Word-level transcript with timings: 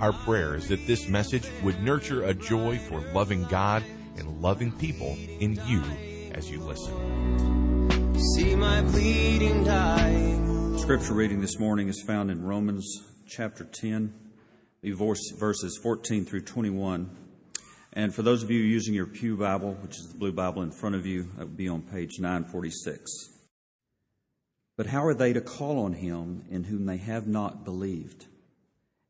Our 0.00 0.14
prayer 0.14 0.54
is 0.54 0.66
that 0.68 0.86
this 0.86 1.08
message 1.08 1.46
would 1.62 1.82
nurture 1.82 2.24
a 2.24 2.32
joy 2.32 2.78
for 2.78 3.02
loving 3.12 3.44
God 3.44 3.84
and 4.16 4.40
loving 4.40 4.72
people 4.72 5.18
in 5.40 5.60
you 5.66 5.82
as 6.32 6.50
you 6.50 6.58
listen. 6.60 8.18
See 8.34 8.54
my 8.54 8.80
bleeding 8.80 9.62
dying. 9.62 10.78
Scripture 10.78 11.12
reading 11.12 11.42
this 11.42 11.58
morning 11.58 11.90
is 11.90 12.02
found 12.06 12.30
in 12.30 12.42
Romans 12.42 12.86
chapter 13.28 13.62
10, 13.62 14.14
verses 14.82 15.78
14 15.82 16.24
through 16.24 16.44
21. 16.44 17.14
And 17.92 18.14
for 18.14 18.22
those 18.22 18.42
of 18.42 18.50
you 18.50 18.58
using 18.58 18.94
your 18.94 19.04
Pew 19.04 19.36
Bible, 19.36 19.74
which 19.82 19.98
is 19.98 20.08
the 20.10 20.18
blue 20.18 20.32
Bible 20.32 20.62
in 20.62 20.70
front 20.70 20.94
of 20.94 21.04
you, 21.04 21.24
that 21.36 21.46
would 21.46 21.58
be 21.58 21.68
on 21.68 21.82
page 21.82 22.18
946. 22.18 23.10
But 24.78 24.86
how 24.86 25.04
are 25.04 25.12
they 25.12 25.34
to 25.34 25.42
call 25.42 25.78
on 25.84 25.92
him 25.92 26.46
in 26.50 26.64
whom 26.64 26.86
they 26.86 26.96
have 26.96 27.26
not 27.26 27.66
believed? 27.66 28.28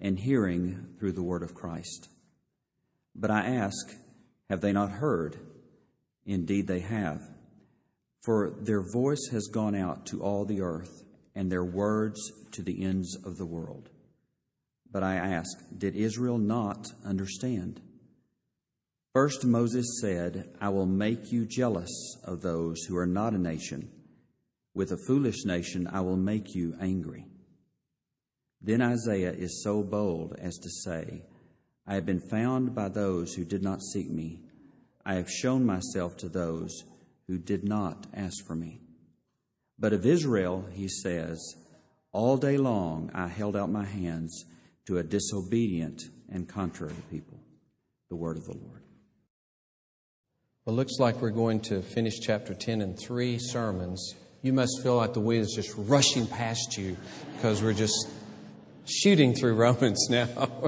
and 0.00 0.18
hearing 0.18 0.94
through 0.98 1.12
the 1.12 1.22
word 1.22 1.42
of 1.42 1.54
Christ. 1.54 2.08
But 3.14 3.30
I 3.30 3.46
ask, 3.46 3.94
have 4.48 4.60
they 4.60 4.72
not 4.72 4.90
heard? 4.90 5.38
Indeed, 6.24 6.66
they 6.66 6.80
have. 6.80 7.22
For 8.22 8.54
their 8.60 8.82
voice 8.92 9.28
has 9.32 9.48
gone 9.48 9.74
out 9.74 10.06
to 10.06 10.22
all 10.22 10.44
the 10.44 10.60
earth, 10.60 11.04
and 11.34 11.50
their 11.50 11.64
words 11.64 12.20
to 12.52 12.62
the 12.62 12.84
ends 12.84 13.16
of 13.24 13.36
the 13.36 13.46
world. 13.46 13.88
But 14.90 15.02
I 15.02 15.16
ask, 15.16 15.56
did 15.76 15.94
Israel 15.94 16.38
not 16.38 16.86
understand? 17.04 17.80
First, 19.12 19.44
Moses 19.44 19.86
said, 20.00 20.50
I 20.60 20.68
will 20.68 20.86
make 20.86 21.32
you 21.32 21.46
jealous 21.46 21.90
of 22.24 22.42
those 22.42 22.84
who 22.84 22.96
are 22.96 23.06
not 23.06 23.34
a 23.34 23.38
nation 23.38 23.90
with 24.74 24.92
a 24.92 24.96
foolish 25.06 25.44
nation 25.44 25.88
I 25.92 26.00
will 26.00 26.16
make 26.16 26.54
you 26.54 26.76
angry. 26.80 27.26
Then 28.60 28.82
Isaiah 28.82 29.32
is 29.32 29.62
so 29.62 29.82
bold 29.82 30.36
as 30.38 30.58
to 30.58 30.68
say, 30.68 31.22
I 31.86 31.94
have 31.94 32.06
been 32.06 32.20
found 32.20 32.74
by 32.74 32.88
those 32.88 33.34
who 33.34 33.44
did 33.44 33.62
not 33.62 33.82
seek 33.82 34.10
me. 34.10 34.42
I 35.04 35.14
have 35.14 35.30
shown 35.30 35.64
myself 35.64 36.16
to 36.18 36.28
those 36.28 36.84
who 37.26 37.38
did 37.38 37.64
not 37.64 38.06
ask 38.14 38.44
for 38.46 38.54
me. 38.54 38.80
But 39.78 39.92
of 39.92 40.04
Israel, 40.04 40.66
he 40.72 40.88
says, 40.88 41.40
All 42.12 42.36
day 42.36 42.58
long 42.58 43.10
I 43.14 43.28
held 43.28 43.56
out 43.56 43.70
my 43.70 43.86
hands 43.86 44.44
to 44.86 44.98
a 44.98 45.02
disobedient 45.02 46.02
and 46.30 46.48
contrary 46.48 46.94
people. 47.10 47.40
The 48.10 48.16
word 48.16 48.36
of 48.36 48.44
the 48.44 48.56
Lord. 48.56 48.82
Well, 50.64 50.76
looks 50.76 50.98
like 50.98 51.22
we're 51.22 51.30
going 51.30 51.60
to 51.62 51.80
finish 51.80 52.20
chapter 52.20 52.54
10 52.54 52.82
in 52.82 52.94
three 52.94 53.38
sermons 53.38 54.14
you 54.42 54.54
must 54.54 54.82
feel 54.82 54.96
like 54.96 55.12
the 55.12 55.20
wind 55.20 55.42
is 55.42 55.52
just 55.54 55.74
rushing 55.76 56.26
past 56.26 56.78
you 56.78 56.96
because 57.36 57.62
we're 57.62 57.74
just 57.74 58.08
shooting 58.90 59.34
through 59.34 59.54
Romans 59.54 60.08
now. 60.10 60.26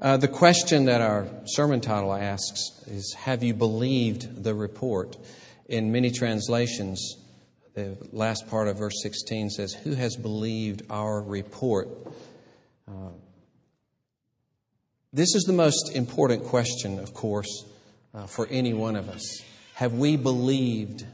uh, 0.00 0.16
the 0.16 0.28
question 0.28 0.84
that 0.84 1.00
our 1.00 1.26
sermon 1.46 1.80
title 1.80 2.12
asks 2.12 2.70
is 2.86 3.14
Have 3.14 3.42
you 3.42 3.54
believed 3.54 4.44
the 4.44 4.54
report? 4.54 5.16
In 5.66 5.90
many 5.90 6.10
translations, 6.10 7.16
the 7.74 7.96
last 8.12 8.48
part 8.48 8.68
of 8.68 8.78
verse 8.78 9.02
16 9.02 9.50
says, 9.50 9.72
Who 9.72 9.94
has 9.94 10.16
believed 10.16 10.82
our 10.90 11.20
report? 11.20 11.88
Uh, 12.86 13.10
this 15.12 15.34
is 15.34 15.44
the 15.44 15.52
most 15.52 15.94
important 15.94 16.44
question, 16.44 16.98
of 16.98 17.14
course, 17.14 17.64
uh, 18.14 18.26
for 18.26 18.46
any 18.48 18.74
one 18.74 18.94
of 18.96 19.08
us. 19.08 19.42
Have 19.74 19.94
we 19.94 20.16
believed 20.16 21.04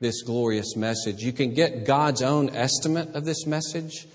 this 0.00 0.22
glorious 0.22 0.76
message? 0.76 1.22
You 1.22 1.32
can 1.32 1.54
get 1.54 1.84
God's 1.84 2.22
own 2.22 2.50
estimate 2.50 3.14
of 3.14 3.24
this 3.24 3.46
message 3.46 4.06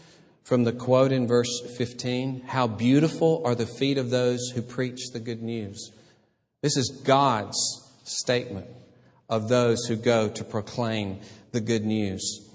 from 0.43 0.63
the 0.63 0.73
quote 0.73 1.11
in 1.11 1.27
verse 1.27 1.61
15 1.77 2.43
How 2.47 2.67
beautiful 2.67 3.41
are 3.45 3.55
the 3.55 3.65
feet 3.65 3.97
of 3.97 4.09
those 4.09 4.49
who 4.49 4.61
preach 4.61 5.11
the 5.11 5.19
good 5.19 5.41
news. 5.41 5.91
This 6.61 6.77
is 6.77 7.01
God's 7.03 7.57
statement 8.03 8.67
of 9.29 9.47
those 9.47 9.85
who 9.85 9.95
go 9.95 10.29
to 10.29 10.43
proclaim 10.43 11.19
the 11.51 11.61
good 11.61 11.85
news. 11.85 12.47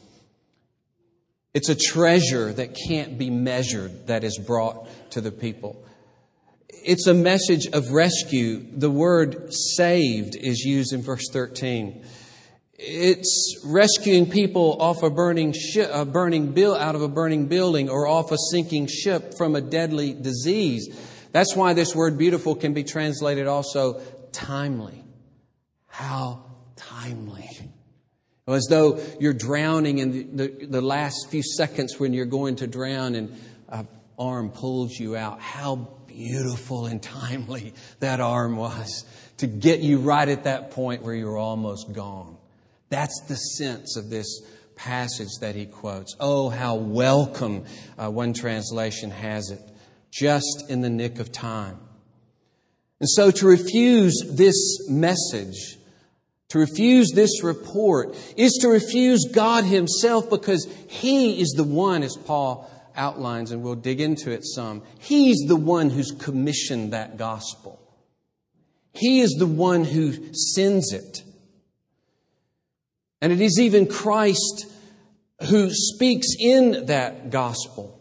It's 1.55 1.71
a 1.71 1.75
treasure 1.75 2.53
that 2.53 2.77
can't 2.89 3.17
be 3.17 3.31
measured 3.31 4.09
that 4.09 4.25
is 4.25 4.39
brought 4.39 4.87
to 5.13 5.23
the 5.23 5.33
people. 5.33 5.83
It's 6.69 7.07
a 7.07 7.15
message 7.15 7.67
of 7.73 7.93
rescue. 7.93 8.65
The 8.77 8.91
word 8.91 9.53
saved 9.53 10.37
is 10.37 10.61
used 10.61 10.93
in 10.93 11.01
verse 11.03 11.31
13. 11.33 12.05
It's 12.79 13.63
rescuing 13.65 14.31
people 14.31 14.77
off 14.81 15.03
a 15.03 15.09
burning 15.09 15.53
ship, 15.53 15.89
a 15.93 16.05
burning 16.05 16.53
bill 16.53 16.75
out 16.75 16.95
of 16.95 17.01
a 17.01 17.09
burning 17.09 17.47
building 17.47 17.89
or 17.89 18.07
off 18.07 18.33
a 18.33 18.37
sinking 18.51 18.87
ship 18.87 19.35
from 19.39 19.57
a 19.57 19.63
deadly 19.63 20.13
disease. 20.13 20.89
That's 21.33 21.57
why 21.57 21.73
this 21.73 21.95
word 21.95 22.19
beautiful 22.19 22.55
can 22.55 22.75
be 22.75 22.85
translated 22.85 23.47
also 23.47 24.01
timely. 24.33 25.05
How 25.87 26.45
timely. 26.77 27.49
As 28.47 28.67
though 28.69 29.01
you're 29.19 29.33
drowning 29.33 29.99
in 29.99 30.37
the, 30.37 30.47
the, 30.47 30.67
the 30.67 30.81
last 30.81 31.31
few 31.31 31.43
seconds 31.43 31.99
when 31.99 32.13
you're 32.13 32.27
going 32.27 32.57
to 32.57 32.67
drown 32.67 33.15
and 33.15 33.41
an 33.71 33.89
arm 34.19 34.51
pulls 34.51 34.93
you 34.93 35.17
out. 35.17 35.41
How 35.41 35.89
beautiful 36.07 36.87
and 36.87 37.03
timely 37.03 37.75
that 38.01 38.21
arm 38.21 38.57
was 38.57 39.05
to 39.39 39.47
get 39.47 39.81
you 39.81 39.99
right 39.99 40.29
at 40.29 40.45
that 40.45 40.71
point 40.71 41.03
where 41.03 41.15
you 41.15 41.27
were 41.27 41.39
almost 41.39 41.93
gone. 41.93 42.36
That's 42.89 43.21
the 43.29 43.37
sense 43.37 43.97
of 43.97 44.11
this 44.11 44.43
passage 44.77 45.31
that 45.41 45.55
he 45.55 45.67
quotes. 45.67 46.15
Oh, 46.21 46.49
how 46.49 46.77
welcome, 46.77 47.65
uh, 47.99 48.11
one 48.11 48.33
translation 48.33 49.11
has 49.11 49.51
it, 49.51 49.61
just 50.13 50.65
in 50.69 50.83
the 50.83 50.91
nick 50.91 51.19
of 51.19 51.33
time. 51.33 51.79
And 53.01 53.09
so 53.09 53.31
to 53.31 53.47
refuse 53.47 54.23
this 54.31 54.89
message, 54.89 55.77
to 56.49 56.59
refuse 56.59 57.11
this 57.15 57.43
report, 57.43 58.17
is 58.37 58.59
to 58.63 58.69
refuse 58.69 59.27
God 59.31 59.65
Himself 59.65 60.31
because 60.31 60.67
He 60.89 61.41
is 61.41 61.55
the 61.57 61.65
one, 61.65 62.03
as 62.03 62.17
Paul 62.17 62.71
outlines, 62.95 63.51
and 63.51 63.63
we'll 63.63 63.75
dig 63.75 64.01
into 64.01 64.31
it 64.31 64.45
some. 64.45 64.83
He's 64.99 65.45
the 65.47 65.57
one 65.57 65.91
who's 65.91 66.13
commissioned 66.13 66.93
that 66.93 67.19
gospel. 67.19 67.83
He 68.93 69.21
is 69.21 69.37
the 69.39 69.47
one 69.47 69.85
who 69.85 70.33
sends 70.33 70.93
it. 70.93 71.23
And 73.21 73.33
it 73.33 73.41
is 73.41 73.59
even 73.59 73.87
Christ 73.87 74.67
who 75.49 75.71
speaks 75.71 76.29
in 76.39 76.87
that 76.87 77.31
gospel. 77.31 77.97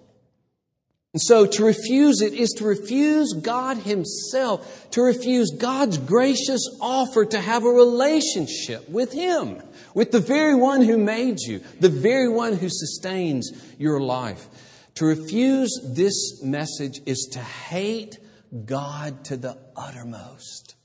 And 1.14 1.22
so 1.22 1.46
to 1.46 1.64
refuse 1.64 2.22
it 2.22 2.34
is 2.34 2.50
to 2.58 2.66
refuse 2.66 3.32
God 3.32 3.78
Himself, 3.78 4.90
to 4.92 5.02
refuse 5.02 5.52
God's 5.52 5.98
gracious 5.98 6.62
offer 6.82 7.24
to 7.24 7.40
have 7.40 7.64
a 7.64 7.70
relationship 7.70 8.90
with 8.90 9.14
Him, 9.14 9.62
with 9.94 10.12
the 10.12 10.20
very 10.20 10.56
one 10.56 10.82
who 10.82 10.98
made 10.98 11.40
you, 11.40 11.62
the 11.80 11.88
very 11.88 12.28
one 12.28 12.58
who 12.58 12.68
sustains 12.70 13.50
your 13.80 14.02
life. 14.02 14.50
To 14.96 15.06
refuse 15.06 15.80
this 15.86 16.44
message 16.44 17.00
is 17.06 17.30
to 17.32 17.40
hate 17.40 18.18
God 18.66 19.24
to 19.26 19.38
the 19.38 19.58
uttermost. 19.76 20.76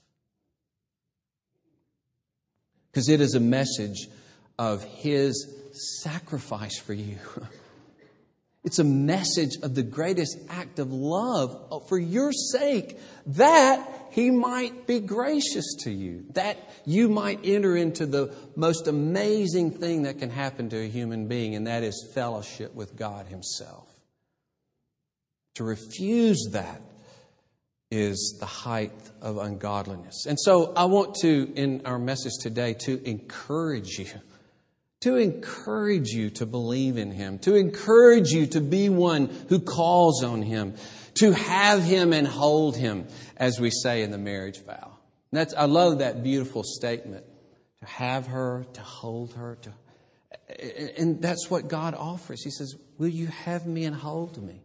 Because 2.92 3.08
it 3.08 3.20
is 3.20 3.34
a 3.34 3.40
message 3.40 4.08
of 4.60 4.84
His 4.84 5.48
sacrifice 6.02 6.78
for 6.78 6.92
you. 6.92 7.16
It's 8.62 8.78
a 8.78 8.84
message 8.84 9.56
of 9.62 9.74
the 9.74 9.82
greatest 9.82 10.36
act 10.50 10.78
of 10.80 10.92
love 10.92 11.86
for 11.88 11.98
your 11.98 12.30
sake 12.30 12.98
that 13.28 14.08
he 14.10 14.30
might 14.30 14.86
be 14.86 15.00
gracious 15.00 15.76
to 15.84 15.90
you, 15.90 16.26
that 16.34 16.58
you 16.84 17.08
might 17.08 17.40
enter 17.42 17.74
into 17.74 18.04
the 18.04 18.34
most 18.56 18.86
amazing 18.86 19.70
thing 19.70 20.02
that 20.02 20.18
can 20.18 20.28
happen 20.28 20.68
to 20.68 20.76
a 20.76 20.88
human 20.88 21.26
being, 21.26 21.54
and 21.54 21.68
that 21.68 21.82
is 21.82 22.10
fellowship 22.12 22.74
with 22.74 22.96
God 22.96 23.28
Himself. 23.28 23.88
To 25.54 25.64
refuse 25.64 26.50
that 26.52 26.82
is 27.90 28.36
the 28.40 28.46
height 28.46 28.92
of 29.22 29.38
ungodliness. 29.38 30.26
And 30.26 30.38
so 30.38 30.74
I 30.76 30.84
want 30.84 31.14
to, 31.22 31.50
in 31.56 31.86
our 31.86 31.98
message 31.98 32.34
today, 32.42 32.74
to 32.80 33.02
encourage 33.08 33.98
you 33.98 34.06
to 35.00 35.16
encourage 35.16 36.08
you 36.08 36.30
to 36.30 36.46
believe 36.46 36.98
in 36.98 37.10
Him, 37.10 37.38
to 37.40 37.54
encourage 37.54 38.30
you 38.30 38.46
to 38.48 38.60
be 38.60 38.88
one 38.88 39.26
who 39.48 39.60
calls 39.60 40.22
on 40.22 40.42
Him, 40.42 40.74
to 41.14 41.32
have 41.32 41.82
Him 41.82 42.12
and 42.12 42.26
hold 42.26 42.76
Him, 42.76 43.08
as 43.36 43.58
we 43.58 43.70
say 43.70 44.02
in 44.02 44.10
the 44.10 44.18
marriage 44.18 44.62
vow. 44.64 44.92
That's, 45.32 45.54
I 45.54 45.64
love 45.64 45.98
that 45.98 46.22
beautiful 46.22 46.62
statement. 46.64 47.24
To 47.80 47.86
have 47.86 48.26
her, 48.26 48.66
to 48.74 48.80
hold 48.82 49.32
her, 49.34 49.56
to, 49.62 49.72
and 50.98 51.22
that's 51.22 51.50
what 51.50 51.68
God 51.68 51.94
offers. 51.94 52.44
He 52.44 52.50
says, 52.50 52.74
Will 52.98 53.08
you 53.08 53.28
have 53.28 53.66
me 53.66 53.84
and 53.84 53.96
hold 53.96 54.42
me? 54.42 54.60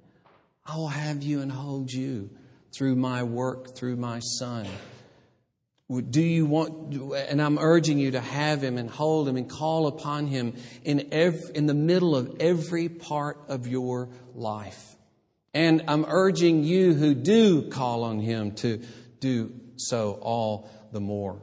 I 0.66 0.76
will 0.76 0.90
have 0.90 1.24
you 1.24 1.42
and 1.42 1.52
hold 1.52 1.92
you 1.92 2.30
through 2.76 2.96
my 2.96 3.24
work, 3.24 3.78
through 3.78 3.96
my 3.96 4.20
Son. 4.20 4.68
Do 5.90 6.22
you 6.22 6.48
want, 6.48 6.96
and 7.14 7.40
I'm 7.40 7.60
urging 7.60 8.00
you 8.00 8.12
to 8.12 8.20
have 8.20 8.64
him 8.64 8.80
and 8.80 8.90
hold 8.90 9.28
him 9.28 9.38
and 9.38 9.48
call 9.48 9.86
upon 9.86 10.26
him 10.26 10.56
in, 10.84 11.10
every, 11.12 11.56
in 11.56 11.68
the 11.68 11.76
middle 11.76 12.16
of 12.16 12.38
every 12.40 12.90
part 12.90 13.38
of 13.50 13.68
your 13.68 14.10
life. 14.34 14.96
And 15.54 15.84
I'm 15.88 16.06
urging 16.08 16.64
you 16.64 16.96
who 16.96 17.14
do 17.14 17.70
call 17.70 18.04
on 18.04 18.20
him 18.20 18.56
to 18.56 18.82
do 19.20 19.54
so 19.78 20.18
all 20.22 20.70
the 20.92 21.00
more. 21.00 21.40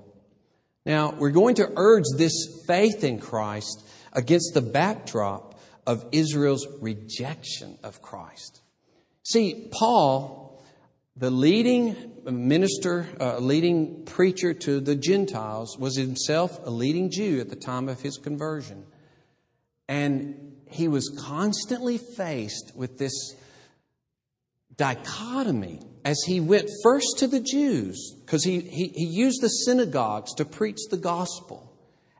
Now, 0.84 1.12
we're 1.12 1.30
going 1.30 1.54
to 1.56 1.72
urge 1.76 2.04
this 2.16 2.64
faith 2.66 3.04
in 3.04 3.20
Christ 3.20 3.88
against 4.12 4.54
the 4.54 4.60
backdrop 4.60 5.60
of 5.86 6.04
Israel's 6.10 6.66
rejection 6.80 7.78
of 7.84 8.02
Christ. 8.02 8.60
See, 9.22 9.68
Paul, 9.70 10.62
the 11.16 11.30
leading 11.30 12.11
minister, 12.30 13.08
uh, 13.20 13.34
a 13.36 13.40
leading 13.40 14.04
preacher 14.04 14.54
to 14.54 14.80
the 14.80 14.94
Gentiles, 14.94 15.76
was 15.78 15.96
himself 15.96 16.58
a 16.64 16.70
leading 16.70 17.10
Jew 17.10 17.40
at 17.40 17.48
the 17.48 17.56
time 17.56 17.88
of 17.88 18.00
his 18.00 18.16
conversion. 18.16 18.84
And 19.88 20.52
he 20.70 20.88
was 20.88 21.08
constantly 21.26 21.98
faced 21.98 22.72
with 22.74 22.98
this 22.98 23.34
dichotomy 24.76 25.80
as 26.04 26.20
he 26.26 26.40
went 26.40 26.68
first 26.82 27.18
to 27.18 27.26
the 27.26 27.40
Jews, 27.40 28.16
because 28.24 28.44
he, 28.44 28.60
he, 28.60 28.88
he, 28.94 29.06
used 29.06 29.40
the 29.40 29.48
synagogues 29.48 30.34
to 30.34 30.44
preach 30.44 30.78
the 30.90 30.96
gospel. 30.96 31.72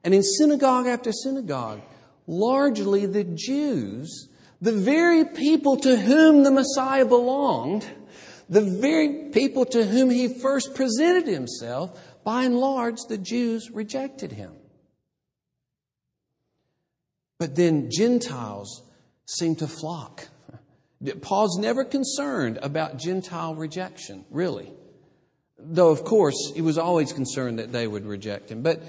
And 0.05 0.15
in 0.15 0.23
synagogue 0.23 0.87
after 0.87 1.13
synagogue, 1.13 1.81
largely 2.27 3.07
the 3.07 3.25
Jews, 3.25 4.29
the 4.61 4.73
very 4.73 5.25
people 5.25 5.77
to 5.79 5.97
whom 5.97 6.45
the 6.45 6.51
Messiah 6.51 7.05
belonged, 7.05 7.85
the 8.53 8.61
very 8.61 9.31
people 9.33 9.65
to 9.65 9.83
whom 9.83 10.11
he 10.11 10.29
first 10.29 10.75
presented 10.75 11.27
himself, 11.27 11.99
by 12.23 12.45
and 12.45 12.59
large, 12.59 12.99
the 13.09 13.17
Jews 13.17 13.71
rejected 13.73 14.31
him. 14.31 14.53
But 17.39 17.57
then 17.57 17.89
Gentiles 17.91 18.83
seem 19.25 19.57
to 19.57 19.67
flock. 19.67 20.29
Paul's 21.23 21.59
never 21.59 21.83
concerned 21.83 22.59
about 22.63 22.99
Gentile 22.99 23.55
rejection, 23.55 24.27
really. 24.31 24.71
Though, 25.59 25.91
of 25.91 26.05
course, 26.05 26.53
he 26.55 26.61
was 26.61 26.77
always 26.77 27.15
concerned 27.15 27.59
that 27.59 27.73
they 27.73 27.87
would 27.87 28.05
reject 28.05 28.51
him. 28.51 28.63
But 28.63 28.83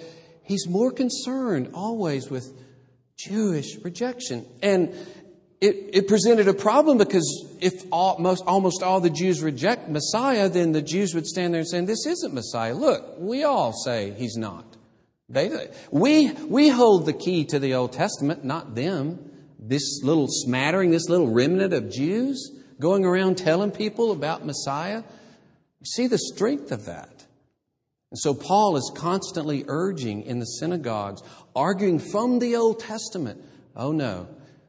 he's 0.44 0.68
more 0.68 0.92
concerned 0.92 1.72
always 1.74 2.30
with 2.30 2.52
Jewish 3.18 3.78
rejection. 3.82 4.46
And 4.62 4.94
it, 5.64 5.92
it 5.94 6.08
presented 6.10 6.50
a 6.50 6.54
problem 6.54 6.98
because 6.98 7.48
if 7.62 7.86
all, 7.90 8.20
most, 8.20 8.44
almost 8.46 8.84
all 8.84 9.00
the 9.00 9.10
Jews 9.10 9.42
reject 9.42 9.88
Messiah, 9.88 10.50
then 10.50 10.74
the 10.74 10.82
Jews 10.82 11.16
would 11.16 11.26
stand 11.26 11.54
there 11.54 11.62
and 11.62 11.70
say, 11.70 11.80
This 11.80 12.06
isn't 12.06 12.34
Messiah. 12.34 12.74
Look, 12.74 13.16
we 13.18 13.46
all 13.46 13.72
say 13.72 14.12
he's 14.12 14.36
not. 14.36 14.66
They, 15.30 15.70
we, 15.90 16.32
we 16.32 16.68
hold 16.68 17.06
the 17.06 17.14
key 17.14 17.46
to 17.46 17.60
the 17.60 17.76
Old 17.76 17.94
Testament, 17.94 18.44
not 18.44 18.76
them. 18.76 19.32
This 19.58 20.02
little 20.04 20.28
smattering, 20.28 20.92
this 20.92 21.08
little 21.08 21.30
remnant 21.30 21.74
of 21.74 21.90
Jews 21.90 22.52
going 22.82 23.06
around 23.06 23.38
telling 23.38 23.72
people 23.72 24.12
about 24.12 24.46
Messiah. 24.46 25.04
See 25.86 26.08
the 26.08 26.18
strength 26.18 26.74
of 26.74 26.86
that. 26.86 27.26
And 28.12 28.20
so 28.20 28.34
Paul 28.34 28.76
is 28.76 28.92
constantly 28.94 29.64
urging 29.68 30.24
in 30.24 30.40
the 30.40 30.46
synagogues, 30.46 31.24
arguing 31.56 32.00
from 32.00 32.40
the 32.40 32.58
Old 32.58 32.82
Testament. 32.82 33.42
Oh 33.78 33.94
no, 33.94 34.28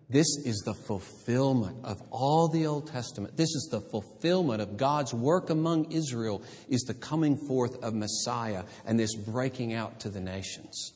this 0.08 0.26
is 0.44 0.62
the 0.64 0.74
fulfillment 0.74 1.78
of 1.84 2.00
all 2.10 2.48
the 2.48 2.66
Old 2.66 2.88
Testament. 2.88 3.36
This 3.36 3.54
is 3.54 3.68
the 3.70 3.80
fulfillment 3.80 4.60
of 4.60 4.76
God's 4.76 5.14
work 5.14 5.50
among 5.50 5.92
Israel, 5.92 6.42
is 6.68 6.82
the 6.82 6.94
coming 6.94 7.36
forth 7.36 7.82
of 7.82 7.94
Messiah 7.94 8.64
and 8.84 8.98
this 8.98 9.14
breaking 9.14 9.72
out 9.72 10.00
to 10.00 10.10
the 10.10 10.20
nations. 10.20 10.92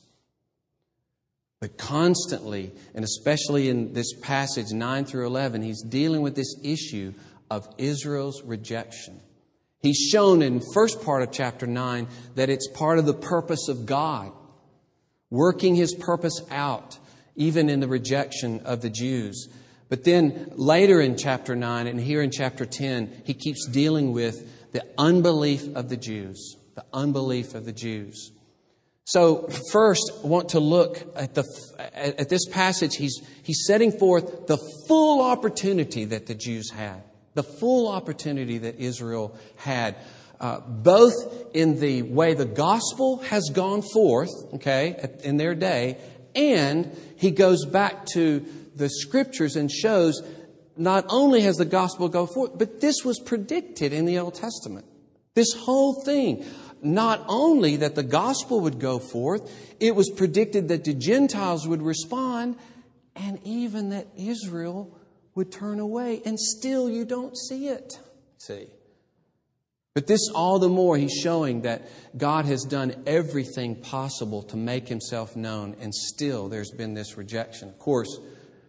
But 1.59 1.77
constantly, 1.77 2.71
and 2.95 3.03
especially 3.03 3.67
in 3.67 3.93
this 3.93 4.13
passage 4.13 4.71
9 4.71 5.05
through 5.05 5.27
11, 5.27 5.61
he's 5.61 5.81
dealing 5.81 6.21
with 6.21 6.35
this 6.35 6.55
issue 6.63 7.13
of 7.51 7.67
Israel's 7.77 8.41
rejection. 8.43 9.19
He's 9.81 9.97
shown 9.97 10.41
in 10.41 10.61
first 10.73 11.01
part 11.03 11.23
of 11.23 11.31
chapter 11.31 11.65
9 11.65 12.07
that 12.35 12.49
it's 12.49 12.67
part 12.67 12.99
of 12.99 13.05
the 13.05 13.13
purpose 13.13 13.67
of 13.67 13.85
God, 13.85 14.31
working 15.29 15.75
his 15.75 15.95
purpose 15.95 16.41
out 16.51 16.97
even 17.39 17.69
in 17.69 17.79
the 17.79 17.87
rejection 17.87 18.59
of 18.65 18.81
the 18.81 18.89
Jews. 18.89 19.47
But 19.87 20.03
then 20.03 20.51
later 20.55 21.01
in 21.01 21.17
chapter 21.17 21.55
9 21.55 21.87
and 21.87 21.99
here 21.99 22.21
in 22.21 22.29
chapter 22.29 22.65
10, 22.65 23.23
he 23.25 23.33
keeps 23.33 23.65
dealing 23.67 24.11
with 24.11 24.71
the 24.71 24.85
unbelief 24.97 25.75
of 25.75 25.89
the 25.89 25.97
Jews. 25.97 26.57
The 26.75 26.85
unbelief 26.93 27.55
of 27.55 27.65
the 27.65 27.73
Jews. 27.73 28.31
So, 29.05 29.47
first, 29.71 30.11
I 30.23 30.27
want 30.27 30.49
to 30.49 30.59
look 30.59 31.01
at, 31.15 31.33
the, 31.33 31.43
at 31.95 32.29
this 32.29 32.45
passage. 32.45 32.95
He's, 32.95 33.19
he's 33.41 33.65
setting 33.65 33.91
forth 33.91 34.45
the 34.45 34.59
full 34.87 35.23
opportunity 35.23 36.05
that 36.05 36.27
the 36.27 36.35
Jews 36.35 36.69
had, 36.69 37.01
the 37.33 37.41
full 37.41 37.87
opportunity 37.87 38.59
that 38.59 38.75
Israel 38.75 39.35
had, 39.55 39.95
uh, 40.39 40.59
both 40.59 41.13
in 41.55 41.79
the 41.79 42.03
way 42.03 42.35
the 42.35 42.45
gospel 42.45 43.17
has 43.23 43.49
gone 43.51 43.81
forth, 43.81 44.29
okay, 44.53 45.09
in 45.23 45.37
their 45.37 45.55
day, 45.55 45.97
and 46.39 46.95
he 47.17 47.31
goes 47.31 47.65
back 47.65 48.05
to 48.13 48.45
the 48.75 48.89
scriptures 48.89 49.57
and 49.57 49.69
shows 49.69 50.21
not 50.77 51.05
only 51.09 51.41
has 51.41 51.57
the 51.57 51.65
gospel 51.65 52.07
go 52.07 52.25
forth, 52.25 52.57
but 52.57 52.79
this 52.79 53.03
was 53.03 53.19
predicted 53.19 53.91
in 53.91 54.05
the 54.05 54.19
Old 54.19 54.35
Testament. 54.35 54.85
This 55.33 55.51
whole 55.53 56.01
thing, 56.05 56.45
not 56.81 57.25
only 57.27 57.75
that 57.77 57.95
the 57.95 58.03
gospel 58.03 58.61
would 58.61 58.79
go 58.79 58.99
forth, 58.99 59.51
it 59.81 59.95
was 59.95 60.09
predicted 60.09 60.69
that 60.69 60.85
the 60.85 60.93
Gentiles 60.93 61.67
would 61.67 61.81
respond, 61.81 62.55
and 63.17 63.39
even 63.43 63.89
that 63.89 64.07
Israel 64.17 64.97
would 65.35 65.51
turn 65.51 65.81
away. 65.81 66.21
And 66.25 66.39
still, 66.39 66.89
you 66.89 67.03
don't 67.03 67.37
see 67.37 67.67
it. 67.67 67.99
See? 68.37 68.67
But 69.93 70.07
this 70.07 70.29
all 70.33 70.59
the 70.59 70.69
more, 70.69 70.97
he's 70.97 71.13
showing 71.13 71.61
that 71.61 71.89
God 72.15 72.45
has 72.45 72.63
done 72.63 73.03
everything 73.07 73.75
possible 73.75 74.43
to 74.43 74.57
make 74.57 74.87
himself 74.87 75.35
known, 75.35 75.75
and 75.79 75.93
still 75.93 76.47
there's 76.47 76.71
been 76.71 76.93
this 76.93 77.17
rejection. 77.17 77.69
Of 77.69 77.79
course, 77.79 78.19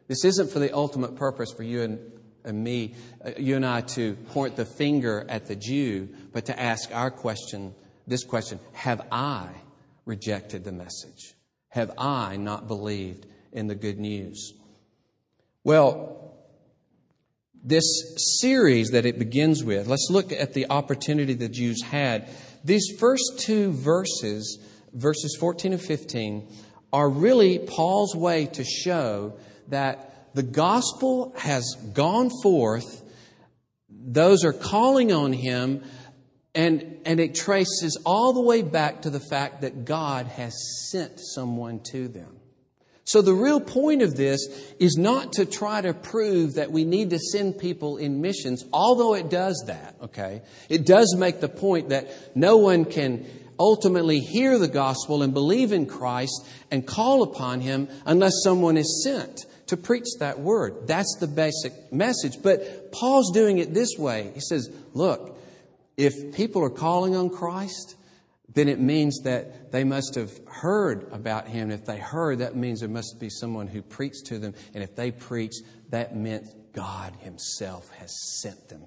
this 0.08 0.24
isn't 0.24 0.50
for 0.50 0.58
the 0.58 0.74
ultimate 0.74 1.16
purpose 1.16 1.52
for 1.52 1.62
you 1.62 1.82
and, 1.82 1.98
and 2.44 2.64
me, 2.64 2.94
uh, 3.24 3.32
you 3.36 3.56
and 3.56 3.66
I, 3.66 3.82
to 3.82 4.14
point 4.30 4.56
the 4.56 4.64
finger 4.64 5.26
at 5.28 5.46
the 5.46 5.56
Jew, 5.56 6.08
but 6.32 6.46
to 6.46 6.58
ask 6.58 6.90
our 6.92 7.10
question, 7.10 7.74
this 8.06 8.24
question 8.24 8.58
Have 8.72 9.06
I 9.12 9.48
rejected 10.06 10.64
the 10.64 10.72
message? 10.72 11.34
Have 11.68 11.92
I 11.98 12.36
not 12.36 12.66
believed 12.66 13.26
in 13.52 13.66
the 13.66 13.74
good 13.74 13.98
news? 13.98 14.54
Well, 15.62 16.29
this 17.62 17.84
series 18.40 18.90
that 18.90 19.06
it 19.06 19.18
begins 19.18 19.62
with, 19.62 19.86
let's 19.86 20.08
look 20.10 20.32
at 20.32 20.54
the 20.54 20.70
opportunity 20.70 21.34
the 21.34 21.48
Jews 21.48 21.82
had. 21.82 22.28
These 22.64 22.96
first 22.98 23.38
two 23.38 23.72
verses, 23.72 24.58
verses 24.92 25.36
14 25.38 25.74
and 25.74 25.82
15, 25.82 26.48
are 26.92 27.08
really 27.08 27.58
Paul's 27.58 28.16
way 28.16 28.46
to 28.46 28.64
show 28.64 29.34
that 29.68 30.34
the 30.34 30.42
gospel 30.42 31.34
has 31.36 31.76
gone 31.92 32.30
forth. 32.42 33.02
Those 33.88 34.44
are 34.44 34.52
calling 34.52 35.12
on 35.12 35.32
him, 35.32 35.82
and, 36.54 36.98
and 37.04 37.20
it 37.20 37.34
traces 37.34 38.00
all 38.06 38.32
the 38.32 38.40
way 38.40 38.62
back 38.62 39.02
to 39.02 39.10
the 39.10 39.20
fact 39.20 39.60
that 39.60 39.84
God 39.84 40.26
has 40.26 40.54
sent 40.90 41.20
someone 41.20 41.80
to 41.90 42.08
them. 42.08 42.39
So 43.04 43.22
the 43.22 43.34
real 43.34 43.60
point 43.60 44.02
of 44.02 44.16
this 44.16 44.46
is 44.78 44.96
not 44.96 45.32
to 45.32 45.44
try 45.44 45.80
to 45.80 45.92
prove 45.94 46.54
that 46.54 46.70
we 46.70 46.84
need 46.84 47.10
to 47.10 47.18
send 47.18 47.58
people 47.58 47.96
in 47.96 48.20
missions, 48.20 48.64
although 48.72 49.14
it 49.14 49.30
does 49.30 49.64
that, 49.66 49.96
okay? 50.02 50.42
It 50.68 50.86
does 50.86 51.16
make 51.18 51.40
the 51.40 51.48
point 51.48 51.88
that 51.88 52.36
no 52.36 52.58
one 52.58 52.84
can 52.84 53.26
ultimately 53.58 54.20
hear 54.20 54.58
the 54.58 54.68
gospel 54.68 55.22
and 55.22 55.34
believe 55.34 55.72
in 55.72 55.86
Christ 55.86 56.46
and 56.70 56.86
call 56.86 57.22
upon 57.22 57.60
him 57.60 57.88
unless 58.06 58.32
someone 58.42 58.76
is 58.76 59.02
sent 59.04 59.44
to 59.66 59.76
preach 59.76 60.06
that 60.18 60.40
word. 60.40 60.86
That's 60.86 61.16
the 61.20 61.26
basic 61.26 61.92
message. 61.92 62.42
But 62.42 62.90
Paul's 62.92 63.32
doing 63.32 63.58
it 63.58 63.74
this 63.74 63.96
way. 63.98 64.30
He 64.34 64.40
says, 64.40 64.70
look, 64.94 65.38
if 65.96 66.34
people 66.34 66.64
are 66.64 66.70
calling 66.70 67.14
on 67.14 67.28
Christ, 67.28 67.96
then 68.60 68.68
it 68.68 68.78
means 68.78 69.20
that 69.20 69.72
they 69.72 69.84
must 69.84 70.16
have 70.16 70.38
heard 70.46 71.10
about 71.12 71.48
him. 71.48 71.70
If 71.70 71.86
they 71.86 71.96
heard, 71.96 72.40
that 72.40 72.56
means 72.56 72.80
there 72.80 72.90
must 72.90 73.18
be 73.18 73.30
someone 73.30 73.66
who 73.66 73.80
preached 73.80 74.26
to 74.26 74.38
them. 74.38 74.52
And 74.74 74.84
if 74.84 74.94
they 74.94 75.12
preached, 75.12 75.62
that 75.88 76.14
meant 76.14 76.74
God 76.74 77.16
himself 77.20 77.88
has 77.92 78.14
sent 78.42 78.68
them. 78.68 78.82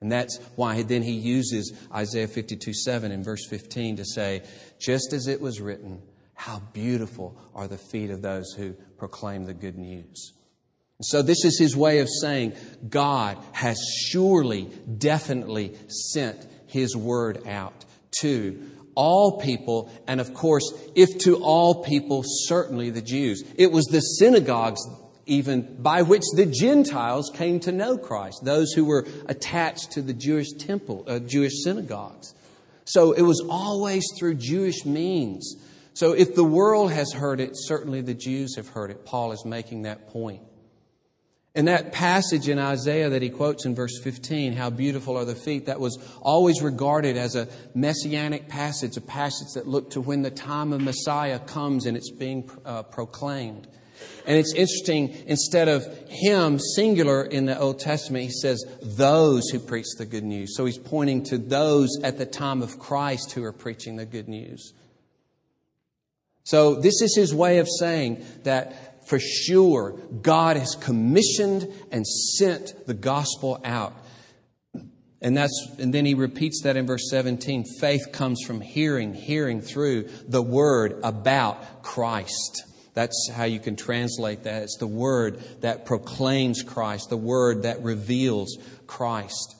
And 0.00 0.10
that's 0.10 0.38
why 0.56 0.82
then 0.82 1.02
he 1.02 1.12
uses 1.12 1.72
Isaiah 1.94 2.26
52 2.26 2.74
7 2.74 3.12
in 3.12 3.22
verse 3.22 3.46
15 3.48 3.98
to 3.98 4.04
say, 4.04 4.42
just 4.80 5.12
as 5.12 5.28
it 5.28 5.40
was 5.40 5.60
written, 5.60 6.02
how 6.34 6.60
beautiful 6.72 7.38
are 7.54 7.68
the 7.68 7.78
feet 7.78 8.10
of 8.10 8.22
those 8.22 8.54
who 8.54 8.72
proclaim 8.98 9.44
the 9.44 9.54
good 9.54 9.78
news. 9.78 10.32
So, 11.00 11.22
this 11.22 11.44
is 11.44 11.60
his 11.60 11.76
way 11.76 12.00
of 12.00 12.08
saying 12.20 12.54
God 12.88 13.38
has 13.52 13.78
surely, 14.08 14.68
definitely 14.98 15.76
sent 15.86 16.44
his 16.66 16.96
word 16.96 17.46
out 17.46 17.84
to 18.20 18.70
all 19.00 19.38
people, 19.40 19.90
and 20.06 20.20
of 20.20 20.34
course, 20.34 20.72
if 20.94 21.18
to 21.20 21.42
all 21.42 21.82
people, 21.82 22.22
certainly 22.24 22.90
the 22.90 23.00
Jews. 23.00 23.42
It 23.56 23.72
was 23.72 23.86
the 23.86 24.00
synagogues, 24.00 24.80
even 25.24 25.76
by 25.80 26.02
which 26.02 26.24
the 26.36 26.44
Gentiles 26.44 27.30
came 27.34 27.60
to 27.60 27.72
know 27.72 27.96
Christ, 27.96 28.44
those 28.44 28.72
who 28.72 28.84
were 28.84 29.06
attached 29.26 29.92
to 29.92 30.02
the 30.02 30.12
Jewish 30.12 30.52
temple, 30.52 31.04
uh, 31.06 31.18
Jewish 31.20 31.62
synagogues. 31.64 32.34
So, 32.84 33.12
it 33.12 33.22
was 33.22 33.42
always 33.48 34.04
through 34.18 34.34
Jewish 34.34 34.84
means 34.84 35.56
so 35.94 36.12
if 36.12 36.34
the 36.34 36.44
world 36.44 36.92
has 36.92 37.12
heard 37.12 37.40
it, 37.40 37.50
certainly 37.52 38.00
the 38.00 38.14
Jews 38.14 38.56
have 38.56 38.68
heard 38.68 38.90
it. 38.90 39.04
Paul 39.04 39.32
is 39.32 39.44
making 39.44 39.82
that 39.82 40.08
point. 40.08 40.42
In 41.52 41.64
that 41.64 41.92
passage 41.92 42.48
in 42.48 42.60
Isaiah 42.60 43.10
that 43.10 43.22
he 43.22 43.28
quotes 43.28 43.64
in 43.64 43.74
verse 43.74 43.98
15, 44.02 44.52
how 44.52 44.70
beautiful 44.70 45.16
are 45.16 45.24
the 45.24 45.34
feet, 45.34 45.66
that 45.66 45.80
was 45.80 45.98
always 46.20 46.62
regarded 46.62 47.16
as 47.16 47.34
a 47.34 47.48
messianic 47.74 48.48
passage, 48.48 48.96
a 48.96 49.00
passage 49.00 49.48
that 49.54 49.66
looked 49.66 49.94
to 49.94 50.00
when 50.00 50.22
the 50.22 50.30
time 50.30 50.72
of 50.72 50.80
Messiah 50.80 51.40
comes 51.40 51.86
and 51.86 51.96
it's 51.96 52.10
being 52.10 52.48
uh, 52.64 52.84
proclaimed. 52.84 53.66
And 54.26 54.38
it's 54.38 54.54
interesting, 54.54 55.12
instead 55.26 55.66
of 55.66 55.84
him, 56.08 56.60
singular 56.60 57.24
in 57.24 57.46
the 57.46 57.58
Old 57.58 57.80
Testament, 57.80 58.24
he 58.24 58.30
says, 58.30 58.64
those 58.80 59.48
who 59.50 59.58
preach 59.58 59.86
the 59.98 60.06
good 60.06 60.24
news. 60.24 60.56
So 60.56 60.66
he's 60.66 60.78
pointing 60.78 61.24
to 61.24 61.38
those 61.38 61.98
at 62.04 62.16
the 62.16 62.26
time 62.26 62.62
of 62.62 62.78
Christ 62.78 63.32
who 63.32 63.42
are 63.42 63.52
preaching 63.52 63.96
the 63.96 64.06
good 64.06 64.28
news. 64.28 64.72
So, 66.44 66.74
this 66.74 67.02
is 67.02 67.14
his 67.14 67.34
way 67.34 67.58
of 67.58 67.68
saying 67.68 68.24
that 68.44 68.89
for 69.10 69.18
sure 69.18 69.98
God 70.22 70.56
has 70.56 70.76
commissioned 70.76 71.68
and 71.90 72.06
sent 72.06 72.86
the 72.86 72.94
gospel 72.94 73.60
out. 73.64 73.92
And 75.20 75.36
that's 75.36 75.68
and 75.78 75.92
then 75.92 76.06
he 76.06 76.14
repeats 76.14 76.62
that 76.62 76.76
in 76.76 76.86
verse 76.86 77.10
17. 77.10 77.64
Faith 77.80 78.12
comes 78.12 78.40
from 78.46 78.60
hearing, 78.60 79.12
hearing 79.12 79.60
through 79.60 80.08
the 80.26 80.40
word 80.40 81.00
about 81.02 81.82
Christ. 81.82 82.64
That's 82.94 83.30
how 83.30 83.44
you 83.44 83.58
can 83.58 83.76
translate 83.76 84.44
that. 84.44 84.62
It's 84.62 84.78
the 84.78 84.86
word 84.86 85.40
that 85.60 85.84
proclaims 85.84 86.62
Christ, 86.62 87.10
the 87.10 87.16
word 87.16 87.64
that 87.64 87.82
reveals 87.82 88.56
Christ. 88.86 89.56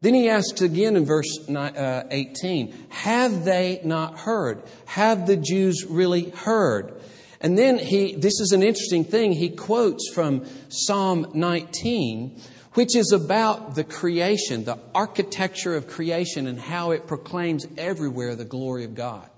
Then 0.00 0.14
he 0.14 0.28
asks 0.28 0.60
again 0.60 0.96
in 0.96 1.04
verse 1.04 1.48
uh, 1.48 2.04
18, 2.10 2.86
Have 2.90 3.44
they 3.44 3.80
not 3.84 4.18
heard? 4.18 4.62
Have 4.86 5.26
the 5.26 5.36
Jews 5.36 5.84
really 5.88 6.30
heard? 6.30 7.00
And 7.44 7.58
then 7.58 7.78
he, 7.78 8.14
this 8.14 8.40
is 8.40 8.52
an 8.52 8.62
interesting 8.62 9.04
thing, 9.04 9.32
he 9.32 9.50
quotes 9.50 10.10
from 10.14 10.46
Psalm 10.70 11.26
19, 11.34 12.40
which 12.72 12.96
is 12.96 13.12
about 13.12 13.74
the 13.74 13.84
creation, 13.84 14.64
the 14.64 14.78
architecture 14.94 15.76
of 15.76 15.86
creation, 15.86 16.46
and 16.46 16.58
how 16.58 16.92
it 16.92 17.06
proclaims 17.06 17.66
everywhere 17.76 18.34
the 18.34 18.46
glory 18.46 18.84
of 18.84 18.94
God. 18.94 19.28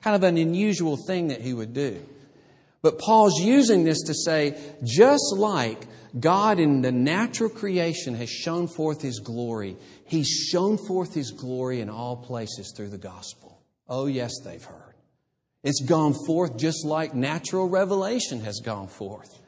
Kind 0.00 0.16
of 0.16 0.22
an 0.22 0.38
unusual 0.38 0.96
thing 1.06 1.28
that 1.28 1.42
he 1.42 1.52
would 1.52 1.74
do. 1.74 2.00
But 2.80 2.98
Paul's 2.98 3.38
using 3.38 3.84
this 3.84 4.04
to 4.04 4.14
say, 4.14 4.58
just 4.82 5.34
like 5.36 5.86
God 6.18 6.60
in 6.60 6.80
the 6.80 6.92
natural 6.92 7.50
creation 7.50 8.14
has 8.14 8.30
shown 8.30 8.68
forth 8.68 9.02
His 9.02 9.20
glory. 9.20 9.76
He's 10.06 10.48
shown 10.50 10.78
forth 10.78 11.12
His 11.12 11.30
glory 11.30 11.82
in 11.82 11.90
all 11.90 12.16
places 12.16 12.72
through 12.74 12.88
the 12.88 12.96
gospel. 12.96 13.60
Oh, 13.86 14.06
yes, 14.06 14.32
they've 14.46 14.64
heard. 14.64 14.89
It's 15.62 15.82
gone 15.82 16.14
forth 16.26 16.56
just 16.56 16.84
like 16.84 17.14
natural 17.14 17.68
revelation 17.68 18.40
has 18.40 18.60
gone 18.64 18.88
forth. 18.88 19.38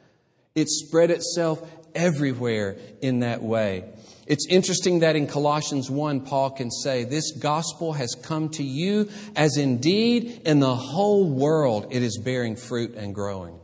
It's 0.54 0.84
spread 0.86 1.10
itself 1.10 1.62
everywhere 1.94 2.76
in 3.00 3.20
that 3.20 3.42
way. 3.42 3.84
It's 4.26 4.46
interesting 4.48 5.00
that 5.00 5.16
in 5.16 5.26
Colossians 5.26 5.90
1, 5.90 6.20
Paul 6.22 6.50
can 6.50 6.70
say, 6.70 7.04
This 7.04 7.32
gospel 7.32 7.94
has 7.94 8.14
come 8.14 8.50
to 8.50 8.62
you 8.62 9.10
as 9.34 9.56
indeed 9.56 10.42
in 10.44 10.60
the 10.60 10.74
whole 10.74 11.28
world 11.28 11.88
it 11.90 12.02
is 12.02 12.18
bearing 12.18 12.56
fruit 12.56 12.94
and 12.94 13.14
growing. 13.14 13.58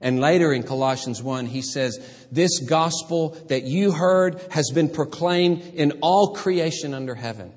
And 0.00 0.20
later 0.20 0.52
in 0.52 0.62
Colossians 0.62 1.22
1, 1.22 1.46
he 1.46 1.62
says, 1.62 1.98
This 2.30 2.58
gospel 2.60 3.30
that 3.48 3.62
you 3.62 3.92
heard 3.92 4.40
has 4.50 4.70
been 4.74 4.90
proclaimed 4.90 5.62
in 5.74 6.00
all 6.02 6.34
creation 6.34 6.92
under 6.92 7.14
heaven. 7.14 7.52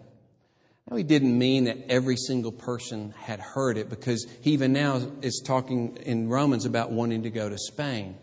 Now, 0.89 0.97
he 0.97 1.03
didn't 1.03 1.37
mean 1.37 1.65
that 1.65 1.77
every 1.89 2.15
single 2.15 2.51
person 2.51 3.13
had 3.17 3.39
heard 3.39 3.77
it 3.77 3.89
because 3.89 4.25
he 4.41 4.51
even 4.51 4.73
now 4.73 5.01
is 5.21 5.43
talking 5.45 5.97
in 5.97 6.29
Romans 6.29 6.65
about 6.65 6.91
wanting 6.91 7.23
to 7.23 7.29
go 7.29 7.47
to 7.47 7.57
Spain. 7.57 8.17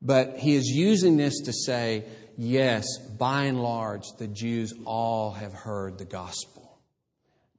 But 0.00 0.38
he 0.38 0.54
is 0.54 0.66
using 0.66 1.18
this 1.18 1.40
to 1.42 1.52
say, 1.52 2.04
yes, 2.38 2.86
by 3.18 3.44
and 3.44 3.62
large, 3.62 4.04
the 4.18 4.26
Jews 4.26 4.72
all 4.86 5.32
have 5.32 5.52
heard 5.52 5.98
the 5.98 6.06
gospel 6.06 6.60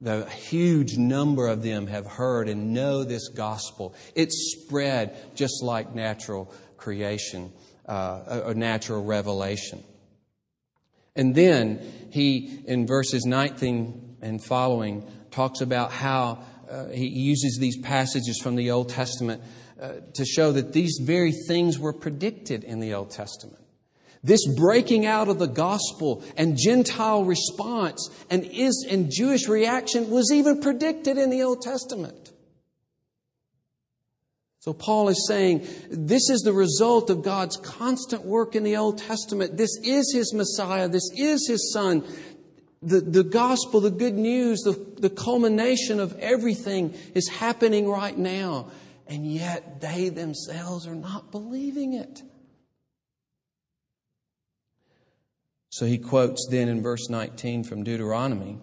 the 0.01 0.25
huge 0.25 0.98
number 0.98 1.48
of 1.48 1.62
them 1.62 1.86
have 1.88 2.07
heard 2.07 2.50
and 2.50 2.74
know 2.74 3.03
this 3.03 3.29
gospel. 3.29 3.93
It's 4.15 4.57
spread 4.57 5.15
just 5.36 5.63
like 5.63 5.93
natural 5.93 6.51
creation, 6.75 7.53
uh, 7.86 8.41
a 8.45 8.53
natural 8.55 9.03
revelation. 9.03 9.83
And 11.15 11.36
then 11.36 11.79
he, 12.10 12.63
in 12.65 12.88
verses 12.88 13.25
19 13.25 14.11
and 14.21 14.43
following, 14.43 15.05
talks 15.31 15.61
about 15.61 15.91
how 15.91 16.43
uh, 16.69 16.87
he 16.87 17.07
uses 17.07 17.57
these 17.59 17.77
passages 17.77 18.39
from 18.41 18.55
the 18.55 18.71
Old 18.71 18.89
Testament 18.89 19.41
uh, 19.81 19.93
to 20.13 20.25
show 20.25 20.51
that 20.51 20.73
these 20.73 20.99
very 21.01 21.31
things 21.47 21.79
were 21.79 21.93
predicted 21.93 22.63
in 22.63 22.79
the 22.79 22.93
Old 22.93 23.11
Testament. 23.11 23.57
This 24.23 24.45
breaking 24.47 25.05
out 25.05 25.27
of 25.27 25.39
the 25.39 25.47
gospel 25.47 26.23
and 26.37 26.55
Gentile 26.55 27.25
response 27.25 28.09
and, 28.29 28.43
is, 28.43 28.85
and 28.89 29.11
Jewish 29.11 29.47
reaction 29.47 30.11
was 30.11 30.31
even 30.31 30.61
predicted 30.61 31.17
in 31.17 31.31
the 31.31 31.41
Old 31.41 31.61
Testament. 31.61 32.31
So 34.59 34.73
Paul 34.73 35.09
is 35.09 35.25
saying 35.27 35.67
this 35.89 36.29
is 36.29 36.41
the 36.41 36.53
result 36.53 37.09
of 37.09 37.23
God's 37.23 37.57
constant 37.57 38.23
work 38.23 38.55
in 38.55 38.63
the 38.63 38.77
Old 38.77 38.99
Testament. 38.99 39.57
This 39.57 39.75
is 39.83 40.13
his 40.13 40.35
Messiah. 40.35 40.87
This 40.87 41.09
is 41.17 41.47
his 41.47 41.73
Son. 41.73 42.03
The, 42.81 43.00
the 43.00 43.23
gospel, 43.23 43.79
the 43.79 43.91
good 43.91 44.15
news, 44.15 44.61
the, 44.61 44.73
the 45.00 45.09
culmination 45.09 46.00
of 46.00 46.17
everything 46.19 46.95
is 47.13 47.27
happening 47.27 47.88
right 47.88 48.17
now. 48.17 48.71
And 49.07 49.31
yet 49.31 49.81
they 49.81 50.09
themselves 50.09 50.88
are 50.88 50.95
not 50.95 51.31
believing 51.31 51.93
it. 51.93 52.21
So 55.69 55.85
he 55.85 55.97
quotes 55.97 56.47
then 56.50 56.67
in 56.67 56.81
verse 56.81 57.09
19 57.09 57.63
from 57.63 57.83
Deuteronomy 57.83 58.59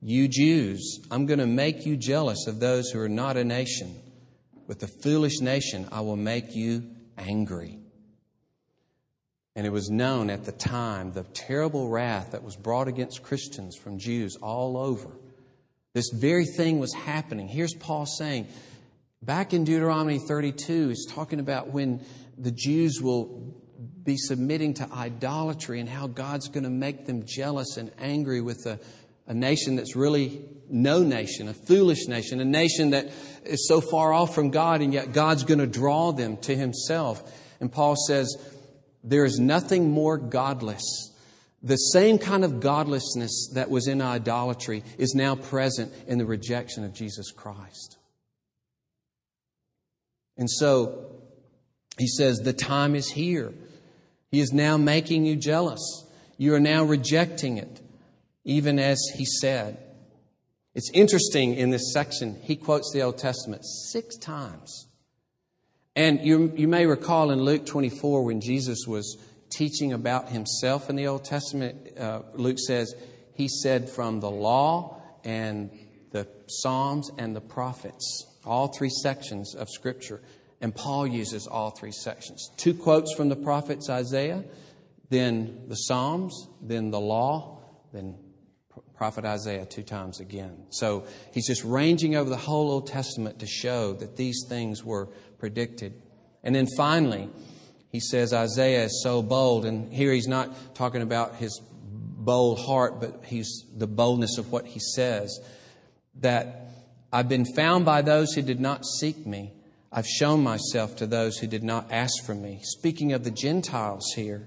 You 0.00 0.28
Jews, 0.28 1.00
I'm 1.10 1.26
going 1.26 1.40
to 1.40 1.46
make 1.46 1.84
you 1.84 1.96
jealous 1.96 2.46
of 2.46 2.60
those 2.60 2.90
who 2.90 3.00
are 3.00 3.08
not 3.08 3.36
a 3.36 3.44
nation. 3.44 3.94
With 4.66 4.80
the 4.80 4.86
foolish 4.86 5.40
nation, 5.40 5.88
I 5.90 6.00
will 6.00 6.16
make 6.16 6.54
you 6.54 6.84
angry. 7.18 7.81
And 9.54 9.66
it 9.66 9.70
was 9.70 9.90
known 9.90 10.30
at 10.30 10.44
the 10.44 10.52
time 10.52 11.12
the 11.12 11.24
terrible 11.24 11.88
wrath 11.88 12.32
that 12.32 12.42
was 12.42 12.56
brought 12.56 12.88
against 12.88 13.22
Christians 13.22 13.76
from 13.76 13.98
Jews 13.98 14.36
all 14.40 14.76
over. 14.78 15.10
This 15.94 16.10
very 16.14 16.46
thing 16.46 16.78
was 16.78 16.94
happening. 16.94 17.48
Here's 17.48 17.74
Paul 17.74 18.06
saying, 18.06 18.48
back 19.20 19.52
in 19.52 19.64
Deuteronomy 19.64 20.18
32, 20.18 20.88
he's 20.88 21.06
talking 21.06 21.38
about 21.38 21.68
when 21.68 22.00
the 22.38 22.50
Jews 22.50 23.00
will 23.02 23.54
be 24.02 24.16
submitting 24.16 24.74
to 24.74 24.90
idolatry 24.90 25.80
and 25.80 25.88
how 25.88 26.06
God's 26.06 26.48
going 26.48 26.64
to 26.64 26.70
make 26.70 27.04
them 27.04 27.24
jealous 27.26 27.76
and 27.76 27.90
angry 27.98 28.40
with 28.40 28.64
the 28.64 28.80
a 29.26 29.34
nation 29.34 29.76
that's 29.76 29.94
really 29.94 30.42
no 30.68 31.02
nation, 31.02 31.48
a 31.48 31.54
foolish 31.54 32.06
nation, 32.08 32.40
a 32.40 32.44
nation 32.44 32.90
that 32.90 33.10
is 33.44 33.68
so 33.68 33.80
far 33.80 34.12
off 34.12 34.34
from 34.34 34.50
God, 34.50 34.80
and 34.80 34.92
yet 34.92 35.12
God's 35.12 35.44
going 35.44 35.60
to 35.60 35.66
draw 35.66 36.12
them 36.12 36.36
to 36.38 36.56
Himself. 36.56 37.22
And 37.60 37.70
Paul 37.70 37.94
says, 38.08 38.36
There 39.04 39.24
is 39.24 39.38
nothing 39.38 39.90
more 39.90 40.16
godless. 40.16 41.10
The 41.62 41.76
same 41.76 42.18
kind 42.18 42.44
of 42.44 42.60
godlessness 42.60 43.50
that 43.54 43.70
was 43.70 43.86
in 43.86 44.02
idolatry 44.02 44.82
is 44.98 45.14
now 45.14 45.36
present 45.36 45.92
in 46.06 46.18
the 46.18 46.26
rejection 46.26 46.84
of 46.84 46.92
Jesus 46.92 47.30
Christ. 47.30 47.98
And 50.36 50.50
so 50.50 51.12
he 51.98 52.08
says, 52.08 52.38
The 52.38 52.52
time 52.52 52.94
is 52.94 53.10
here. 53.10 53.52
He 54.30 54.40
is 54.40 54.52
now 54.52 54.76
making 54.76 55.24
you 55.24 55.36
jealous. 55.36 56.04
You 56.38 56.54
are 56.54 56.60
now 56.60 56.84
rejecting 56.84 57.58
it, 57.58 57.80
even 58.44 58.78
as 58.78 58.98
he 59.14 59.24
said. 59.24 59.78
It's 60.74 60.90
interesting 60.94 61.54
in 61.54 61.70
this 61.70 61.92
section, 61.92 62.40
he 62.42 62.56
quotes 62.56 62.90
the 62.92 63.02
Old 63.02 63.18
Testament 63.18 63.64
six 63.64 64.16
times. 64.16 64.88
And 65.94 66.24
you, 66.24 66.52
you 66.56 66.68
may 66.68 66.86
recall 66.86 67.30
in 67.30 67.42
Luke 67.42 67.66
24 67.66 68.24
when 68.24 68.40
Jesus 68.40 68.86
was 68.86 69.18
teaching 69.50 69.92
about 69.92 70.30
himself 70.30 70.88
in 70.88 70.96
the 70.96 71.06
Old 71.06 71.24
Testament, 71.24 71.98
uh, 71.98 72.22
Luke 72.32 72.58
says, 72.58 72.94
he 73.34 73.48
said 73.48 73.90
from 73.90 74.20
the 74.20 74.30
law 74.30 75.02
and 75.22 75.70
the 76.10 76.26
Psalms 76.48 77.10
and 77.18 77.36
the 77.36 77.42
prophets, 77.42 78.26
all 78.44 78.68
three 78.68 78.88
sections 78.88 79.54
of 79.54 79.68
Scripture. 79.68 80.22
And 80.62 80.74
Paul 80.74 81.06
uses 81.06 81.46
all 81.46 81.70
three 81.70 81.92
sections. 81.92 82.50
Two 82.56 82.72
quotes 82.72 83.14
from 83.14 83.28
the 83.28 83.36
prophets 83.36 83.90
Isaiah, 83.90 84.44
then 85.10 85.64
the 85.68 85.74
Psalms, 85.74 86.48
then 86.62 86.90
the 86.90 87.00
law, 87.00 87.60
then 87.92 88.16
prophet 89.02 89.24
Isaiah 89.24 89.66
two 89.66 89.82
times 89.82 90.20
again. 90.20 90.56
So 90.70 91.08
he's 91.34 91.48
just 91.48 91.64
ranging 91.64 92.14
over 92.14 92.30
the 92.30 92.36
whole 92.36 92.70
Old 92.70 92.86
Testament 92.86 93.40
to 93.40 93.48
show 93.48 93.94
that 93.94 94.16
these 94.16 94.44
things 94.48 94.84
were 94.84 95.06
predicted. 95.40 96.00
And 96.44 96.54
then 96.54 96.68
finally, 96.76 97.28
he 97.88 97.98
says 97.98 98.32
Isaiah 98.32 98.84
is 98.84 99.02
so 99.02 99.20
bold, 99.20 99.64
and 99.64 99.92
here 99.92 100.12
he's 100.12 100.28
not 100.28 100.76
talking 100.76 101.02
about 101.02 101.34
his 101.34 101.60
bold 101.82 102.60
heart, 102.60 103.00
but 103.00 103.24
he's 103.24 103.64
the 103.76 103.88
boldness 103.88 104.38
of 104.38 104.52
what 104.52 104.66
he 104.66 104.78
says 104.78 105.36
that 106.20 106.68
I've 107.12 107.28
been 107.28 107.52
found 107.56 107.84
by 107.84 108.02
those 108.02 108.32
who 108.34 108.42
did 108.42 108.60
not 108.60 108.86
seek 108.86 109.26
me. 109.26 109.52
I've 109.90 110.06
shown 110.06 110.44
myself 110.44 110.94
to 110.98 111.08
those 111.08 111.38
who 111.38 111.48
did 111.48 111.64
not 111.64 111.90
ask 111.90 112.24
for 112.24 112.36
me. 112.36 112.60
Speaking 112.62 113.14
of 113.14 113.24
the 113.24 113.32
Gentiles 113.32 114.12
here. 114.14 114.46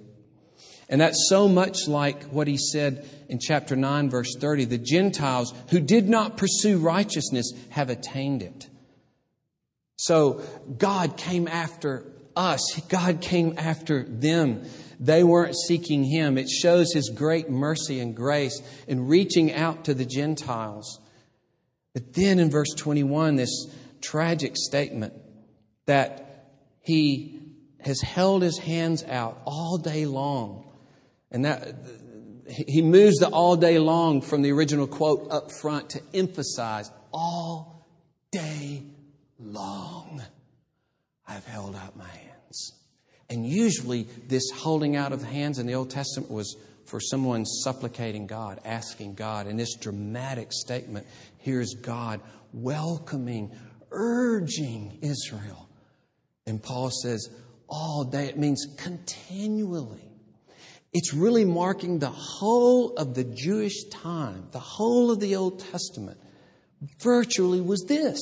And 0.89 1.01
that's 1.01 1.27
so 1.30 1.48
much 1.48 1.88
like 1.88 2.24
what 2.25 2.48
he 2.48 2.58
said 2.58 3.08
in 3.27 3.39
chapter 3.39 3.75
9, 3.75 4.10
verse 4.10 4.36
30. 4.39 4.65
The 4.65 4.77
Gentiles 4.77 5.54
who 5.70 5.80
did 5.80 6.08
not 6.08 6.38
pursue 6.38 6.77
righteousness 6.77 7.51
have 7.70 7.89
attained 7.89 8.44
it. 8.44 8.70
So 9.98 10.44
God 10.77 11.18
came 11.18 11.48
after 11.48 12.06
us, 12.36 12.80
God 12.89 13.22
came 13.22 13.56
after 13.58 14.04
them. 14.04 14.63
They 15.00 15.24
weren't 15.24 15.56
seeking 15.56 16.04
Him. 16.04 16.38
It 16.38 16.50
shows 16.50 16.94
His 16.94 17.10
great 17.10 17.50
mercy 17.50 18.00
and 18.00 18.15
grace 18.15 18.62
in 18.88 19.08
reaching 19.08 19.54
out 19.54 19.86
to 19.86 19.94
the 19.94 20.06
Gentiles. 20.06 21.00
But 21.94 22.13
then 22.13 22.39
in 22.39 22.50
verse 22.50 22.74
21, 22.75 23.36
this 23.36 23.68
tragic 24.01 24.56
statement 24.56 25.13
that 25.86 26.51
He 26.82 27.39
has 27.80 28.01
held 28.01 28.42
His 28.42 28.58
hands 28.58 29.04
out 29.04 29.42
all 29.46 29.77
day 29.77 30.06
long 30.06 30.65
and 31.32 31.46
that 31.46 31.75
he 32.48 32.82
moves 32.82 33.17
the 33.17 33.27
all 33.27 33.55
day 33.55 33.79
long 33.79 34.22
from 34.22 34.41
the 34.41 34.51
original 34.51 34.88
quote 34.88 35.27
up 35.32 35.51
front 35.51 35.89
to 35.91 36.01
emphasize 36.13 36.91
all 37.12 37.88
day 38.32 38.84
long 39.39 40.22
I've 41.27 41.46
held 41.46 41.75
out 41.75 41.98
my 41.98 42.08
hands. 42.08 42.74
And 43.29 43.46
usually 43.48 44.03
this 44.27 44.51
holding 44.51 44.96
out 44.96 45.12
of 45.12 45.24
hands 45.24 45.58
in 45.58 45.65
the 45.65 45.74
Old 45.74 45.89
Testament 45.89 46.32
was 46.32 46.55
for 46.86 46.99
someone 46.99 47.45
supplicating 47.45 48.28
God, 48.28 48.60
asking 48.63 49.15
God. 49.15 49.47
And 49.47 49.60
this 49.60 49.76
dramatic 49.76 50.54
statement, 50.54 51.08
here's 51.39 51.73
God 51.73 52.21
welcoming, 52.54 53.52
urging 53.91 54.99
Israel. 55.02 55.67
And 56.45 56.62
Paul 56.62 56.91
says, 56.91 57.28
all 57.67 58.04
day, 58.04 58.28
it 58.28 58.38
means 58.38 58.67
continually. 58.78 60.08
It's 60.97 61.13
really 61.13 61.43
marking 61.43 61.99
the 61.99 62.10
whole 62.10 62.95
of 62.95 63.15
the 63.15 63.25
Jewish 63.25 63.84
time, 63.89 64.47
the 64.53 64.60
whole 64.60 65.12
of 65.12 65.19
the 65.19 65.36
Old 65.36 65.60
Testament, 65.60 66.17
virtually 67.01 67.60
was 67.60 67.84
this 67.86 68.17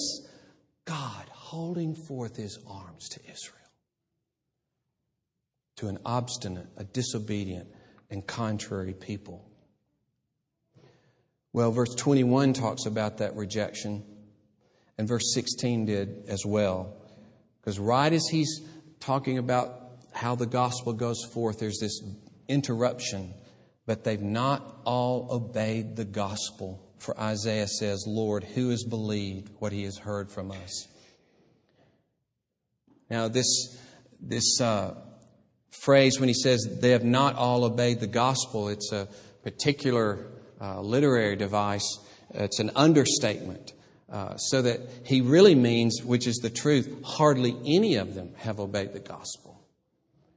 God 0.83 1.29
holding 1.29 1.93
forth 1.93 2.35
his 2.35 2.57
arms 2.67 3.09
to 3.09 3.19
Israel, 3.31 3.59
to 5.75 5.87
an 5.87 5.99
obstinate, 6.03 6.65
a 6.75 6.83
disobedient, 6.83 7.67
and 8.09 8.25
contrary 8.25 8.95
people. 8.95 9.47
Well, 11.53 11.71
verse 11.71 11.93
21 11.93 12.53
talks 12.53 12.87
about 12.87 13.19
that 13.19 13.35
rejection, 13.35 14.03
and 14.97 15.07
verse 15.07 15.31
16 15.35 15.85
did 15.85 16.23
as 16.27 16.43
well. 16.43 16.95
Because 17.61 17.77
right 17.77 18.11
as 18.11 18.25
he's 18.31 18.61
talking 18.99 19.37
about 19.37 19.79
how 20.11 20.33
the 20.33 20.47
gospel 20.47 20.93
goes 20.93 21.23
forth, 21.31 21.59
there's 21.59 21.77
this 21.79 22.01
interruption, 22.47 23.33
but 23.85 24.03
they've 24.03 24.21
not 24.21 24.81
all 24.85 25.27
obeyed 25.31 25.95
the 25.95 26.05
gospel. 26.05 26.79
For 26.99 27.19
Isaiah 27.19 27.67
says, 27.67 28.05
Lord, 28.07 28.43
who 28.43 28.69
has 28.69 28.83
believed 28.83 29.49
what 29.59 29.71
he 29.71 29.83
has 29.83 29.97
heard 29.97 30.31
from 30.31 30.51
us? 30.51 30.87
Now, 33.09 33.27
this, 33.27 33.77
this 34.21 34.61
uh, 34.61 34.95
phrase, 35.69 36.19
when 36.19 36.29
he 36.29 36.33
says 36.33 36.77
they 36.81 36.91
have 36.91 37.03
not 37.03 37.35
all 37.35 37.65
obeyed 37.65 37.99
the 37.99 38.07
gospel, 38.07 38.69
it's 38.69 38.91
a 38.91 39.07
particular 39.43 40.27
uh, 40.61 40.79
literary 40.81 41.35
device. 41.35 41.99
It's 42.33 42.59
an 42.59 42.71
understatement. 42.75 43.73
Uh, 44.09 44.37
so 44.37 44.61
that 44.61 44.79
he 45.05 45.21
really 45.21 45.55
means, 45.55 46.03
which 46.03 46.27
is 46.27 46.35
the 46.37 46.49
truth, 46.49 47.01
hardly 47.03 47.55
any 47.65 47.95
of 47.95 48.13
them 48.13 48.33
have 48.37 48.59
obeyed 48.59 48.93
the 48.93 48.99
gospel. 48.99 49.62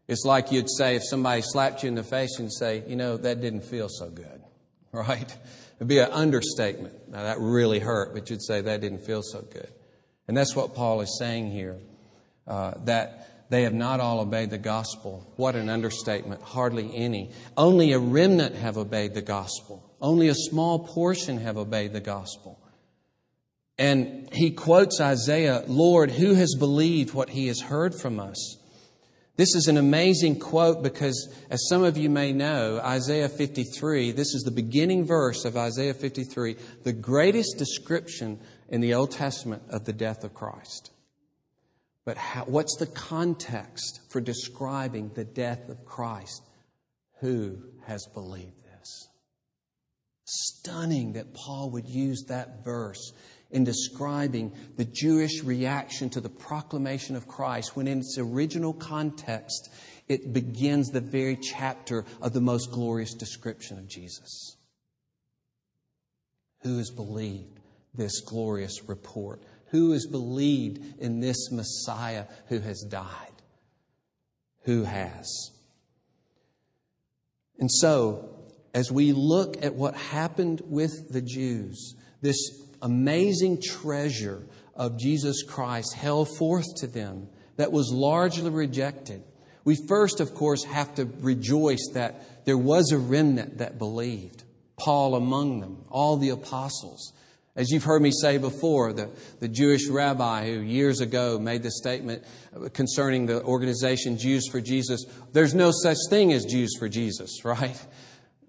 It's 0.08 0.24
like 0.24 0.52
you'd 0.52 0.70
say 0.70 0.96
if 0.96 1.02
somebody 1.04 1.42
slapped 1.42 1.82
you 1.82 1.88
in 1.88 1.94
the 1.94 2.04
face 2.04 2.38
and 2.38 2.52
say, 2.52 2.84
you 2.86 2.96
know, 2.96 3.16
that 3.16 3.40
didn't 3.40 3.62
feel 3.62 3.88
so 3.88 4.08
good, 4.08 4.42
right? 4.92 5.36
It'd 5.76 5.88
be 5.88 5.98
an 5.98 6.10
understatement. 6.12 7.08
Now, 7.10 7.24
that 7.24 7.38
really 7.40 7.80
hurt, 7.80 8.14
but 8.14 8.30
you'd 8.30 8.42
say 8.42 8.60
that 8.60 8.80
didn't 8.80 9.04
feel 9.04 9.22
so 9.22 9.42
good. 9.42 9.70
And 10.28 10.36
that's 10.36 10.56
what 10.56 10.74
Paul 10.74 11.00
is 11.00 11.18
saying 11.18 11.50
here 11.50 11.78
uh, 12.46 12.74
that 12.84 13.48
they 13.50 13.62
have 13.62 13.74
not 13.74 14.00
all 14.00 14.20
obeyed 14.20 14.50
the 14.50 14.58
gospel. 14.58 15.32
What 15.36 15.54
an 15.54 15.68
understatement. 15.68 16.42
Hardly 16.42 16.90
any. 16.94 17.30
Only 17.56 17.92
a 17.92 17.98
remnant 17.98 18.56
have 18.56 18.76
obeyed 18.76 19.14
the 19.14 19.22
gospel. 19.22 19.94
Only 20.00 20.28
a 20.28 20.34
small 20.34 20.80
portion 20.80 21.38
have 21.38 21.56
obeyed 21.56 21.92
the 21.92 22.00
gospel. 22.00 22.58
And 23.78 24.28
he 24.32 24.50
quotes 24.50 25.00
Isaiah, 25.00 25.62
Lord, 25.66 26.10
who 26.10 26.34
has 26.34 26.54
believed 26.58 27.14
what 27.14 27.30
he 27.30 27.48
has 27.48 27.60
heard 27.60 27.94
from 27.94 28.18
us? 28.18 28.56
This 29.36 29.54
is 29.54 29.66
an 29.68 29.76
amazing 29.76 30.40
quote 30.40 30.82
because, 30.82 31.28
as 31.50 31.68
some 31.68 31.84
of 31.84 31.98
you 31.98 32.08
may 32.08 32.32
know, 32.32 32.80
Isaiah 32.82 33.28
53, 33.28 34.12
this 34.12 34.34
is 34.34 34.42
the 34.42 34.50
beginning 34.50 35.04
verse 35.04 35.44
of 35.44 35.58
Isaiah 35.58 35.92
53, 35.92 36.56
the 36.84 36.94
greatest 36.94 37.58
description 37.58 38.40
in 38.70 38.80
the 38.80 38.94
Old 38.94 39.10
Testament 39.10 39.62
of 39.68 39.84
the 39.84 39.92
death 39.92 40.24
of 40.24 40.32
Christ. 40.32 40.90
But 42.06 42.16
how, 42.16 42.44
what's 42.44 42.76
the 42.76 42.86
context 42.86 44.00
for 44.08 44.22
describing 44.22 45.10
the 45.14 45.24
death 45.24 45.68
of 45.68 45.84
Christ? 45.84 46.42
Who 47.20 47.58
has 47.84 48.06
believed 48.14 48.64
this? 48.64 49.08
Stunning 50.24 51.12
that 51.12 51.34
Paul 51.34 51.70
would 51.72 51.88
use 51.88 52.24
that 52.28 52.64
verse 52.64 53.12
in 53.50 53.64
describing 53.64 54.52
the 54.76 54.84
Jewish 54.84 55.42
reaction 55.42 56.10
to 56.10 56.20
the 56.20 56.28
proclamation 56.28 57.16
of 57.16 57.28
Christ 57.28 57.76
when, 57.76 57.86
in 57.86 57.98
its 57.98 58.18
original 58.18 58.72
context, 58.72 59.70
it 60.08 60.32
begins 60.32 60.88
the 60.88 61.00
very 61.00 61.36
chapter 61.36 62.04
of 62.20 62.32
the 62.32 62.40
most 62.40 62.70
glorious 62.70 63.14
description 63.14 63.78
of 63.78 63.88
Jesus. 63.88 64.56
Who 66.62 66.78
has 66.78 66.90
believed 66.90 67.60
this 67.94 68.20
glorious 68.20 68.88
report? 68.88 69.42
Who 69.70 69.92
has 69.92 70.06
believed 70.06 71.00
in 71.00 71.20
this 71.20 71.50
Messiah 71.50 72.26
who 72.48 72.60
has 72.60 72.82
died? 72.88 73.42
Who 74.62 74.84
has? 74.84 75.50
And 77.58 77.70
so, 77.70 78.28
as 78.74 78.92
we 78.92 79.12
look 79.12 79.64
at 79.64 79.74
what 79.74 79.94
happened 79.94 80.60
with 80.66 81.10
the 81.10 81.22
Jews, 81.22 81.94
this 82.20 82.36
amazing 82.86 83.60
treasure 83.60 84.46
of 84.76 84.96
Jesus 84.96 85.42
Christ 85.42 85.92
held 85.94 86.28
forth 86.36 86.66
to 86.76 86.86
them 86.86 87.28
that 87.56 87.72
was 87.72 87.90
largely 87.92 88.48
rejected. 88.48 89.24
We 89.64 89.76
first, 89.88 90.20
of 90.20 90.34
course, 90.34 90.62
have 90.62 90.94
to 90.94 91.06
rejoice 91.18 91.90
that 91.94 92.44
there 92.46 92.56
was 92.56 92.92
a 92.92 92.98
remnant 92.98 93.58
that 93.58 93.76
believed. 93.76 94.44
Paul 94.78 95.16
among 95.16 95.58
them, 95.60 95.84
all 95.90 96.16
the 96.16 96.28
apostles. 96.28 97.12
As 97.56 97.70
you've 97.70 97.82
heard 97.82 98.02
me 98.02 98.12
say 98.12 98.38
before, 98.38 98.92
the, 98.92 99.10
the 99.40 99.48
Jewish 99.48 99.88
rabbi 99.88 100.46
who 100.46 100.60
years 100.60 101.00
ago 101.00 101.40
made 101.40 101.64
the 101.64 101.72
statement 101.72 102.22
concerning 102.72 103.26
the 103.26 103.42
organization 103.42 104.16
Jews 104.16 104.46
for 104.48 104.60
Jesus, 104.60 105.04
there's 105.32 105.54
no 105.54 105.72
such 105.72 105.96
thing 106.08 106.32
as 106.32 106.44
Jews 106.44 106.76
for 106.78 106.88
Jesus, 106.88 107.30
right? 107.44 107.84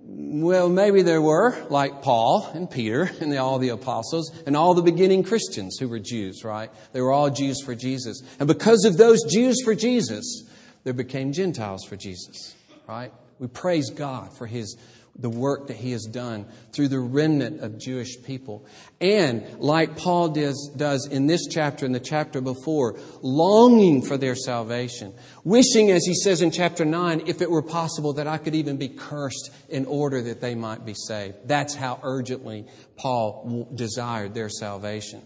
Well, 0.09 0.69
maybe 0.69 1.01
there 1.01 1.21
were, 1.21 1.53
like 1.69 2.01
Paul 2.01 2.49
and 2.53 2.71
Peter 2.71 3.11
and 3.19 3.29
the, 3.29 3.39
all 3.39 3.59
the 3.59 3.69
apostles 3.69 4.31
and 4.45 4.55
all 4.55 4.73
the 4.73 4.81
beginning 4.81 5.23
Christians 5.23 5.77
who 5.77 5.89
were 5.89 5.99
Jews, 5.99 6.45
right? 6.45 6.71
They 6.93 7.01
were 7.01 7.11
all 7.11 7.29
Jews 7.29 7.61
for 7.61 7.75
Jesus. 7.75 8.21
And 8.39 8.47
because 8.47 8.85
of 8.85 8.95
those 8.95 9.21
Jews 9.23 9.57
for 9.65 9.75
Jesus, 9.75 10.45
there 10.85 10.93
became 10.93 11.33
Gentiles 11.33 11.83
for 11.83 11.97
Jesus, 11.97 12.55
right? 12.87 13.11
We 13.37 13.47
praise 13.47 13.89
God 13.89 14.35
for 14.37 14.47
his 14.47 14.77
the 15.19 15.29
work 15.29 15.67
that 15.67 15.77
he 15.77 15.91
has 15.91 16.03
done 16.05 16.45
through 16.71 16.87
the 16.87 16.99
remnant 16.99 17.61
of 17.61 17.79
Jewish 17.79 18.21
people. 18.23 18.65
And 19.01 19.59
like 19.59 19.97
Paul 19.97 20.29
does, 20.29 20.71
does 20.75 21.07
in 21.07 21.27
this 21.27 21.47
chapter 21.47 21.85
and 21.85 21.95
the 21.95 21.99
chapter 21.99 22.39
before, 22.39 22.97
longing 23.21 24.01
for 24.01 24.17
their 24.17 24.35
salvation, 24.35 25.13
wishing, 25.43 25.91
as 25.91 26.05
he 26.05 26.13
says 26.13 26.41
in 26.41 26.51
chapter 26.51 26.85
9, 26.85 27.23
if 27.25 27.41
it 27.41 27.49
were 27.49 27.63
possible 27.63 28.13
that 28.13 28.27
I 28.27 28.37
could 28.37 28.55
even 28.55 28.77
be 28.77 28.89
cursed 28.89 29.49
in 29.69 29.85
order 29.85 30.21
that 30.21 30.41
they 30.41 30.55
might 30.55 30.85
be 30.85 30.93
saved. 30.93 31.35
That's 31.45 31.73
how 31.73 31.99
urgently 32.03 32.67
Paul 32.95 33.69
desired 33.73 34.33
their 34.33 34.49
salvation. 34.49 35.21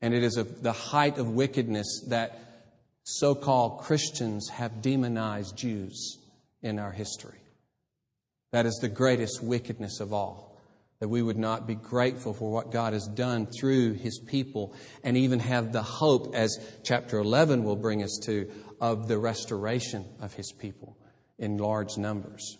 And 0.00 0.14
it 0.14 0.22
is 0.22 0.36
of 0.36 0.62
the 0.62 0.72
height 0.72 1.18
of 1.18 1.30
wickedness 1.30 2.04
that 2.08 2.38
so 3.02 3.34
called 3.34 3.80
Christians 3.80 4.48
have 4.48 4.82
demonized 4.82 5.56
Jews 5.56 6.18
in 6.62 6.78
our 6.78 6.90
history. 6.90 7.38
That 8.52 8.66
is 8.66 8.78
the 8.80 8.88
greatest 8.88 9.42
wickedness 9.42 10.00
of 10.00 10.12
all. 10.12 10.58
That 11.00 11.08
we 11.08 11.22
would 11.22 11.36
not 11.36 11.66
be 11.66 11.74
grateful 11.74 12.32
for 12.32 12.50
what 12.50 12.72
God 12.72 12.94
has 12.94 13.06
done 13.06 13.46
through 13.46 13.94
His 13.94 14.18
people 14.18 14.74
and 15.04 15.16
even 15.16 15.40
have 15.40 15.72
the 15.72 15.82
hope, 15.82 16.34
as 16.34 16.58
chapter 16.82 17.18
11 17.18 17.64
will 17.64 17.76
bring 17.76 18.02
us 18.02 18.18
to, 18.24 18.50
of 18.80 19.06
the 19.08 19.18
restoration 19.18 20.06
of 20.20 20.32
His 20.32 20.52
people 20.52 20.96
in 21.38 21.58
large 21.58 21.98
numbers. 21.98 22.56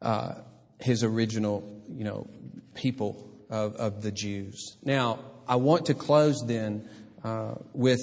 Uh, 0.00 0.34
his 0.82 1.04
original, 1.04 1.82
you 1.88 2.04
know, 2.04 2.28
people 2.74 3.30
of, 3.50 3.76
of 3.76 4.02
the 4.02 4.10
Jews. 4.10 4.76
Now, 4.82 5.20
I 5.46 5.56
want 5.56 5.86
to 5.86 5.94
close 5.94 6.42
then 6.46 6.88
uh, 7.22 7.54
with 7.72 8.00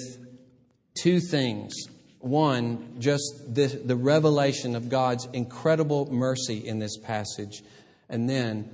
two 1.00 1.20
things 1.20 1.74
one, 2.20 2.96
just 2.98 3.54
this, 3.54 3.72
the 3.72 3.96
revelation 3.96 4.76
of 4.76 4.88
God's 4.88 5.26
incredible 5.32 6.12
mercy 6.12 6.58
in 6.58 6.78
this 6.78 6.96
passage, 6.98 7.62
and 8.08 8.28
then 8.28 8.70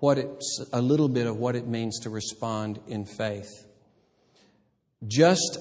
what 0.00 0.18
it's 0.18 0.64
a 0.72 0.80
little 0.80 1.08
bit 1.08 1.26
of 1.26 1.36
what 1.36 1.56
it 1.56 1.66
means 1.66 2.00
to 2.00 2.10
respond 2.10 2.78
in 2.86 3.04
faith. 3.04 3.66
Just 5.06 5.58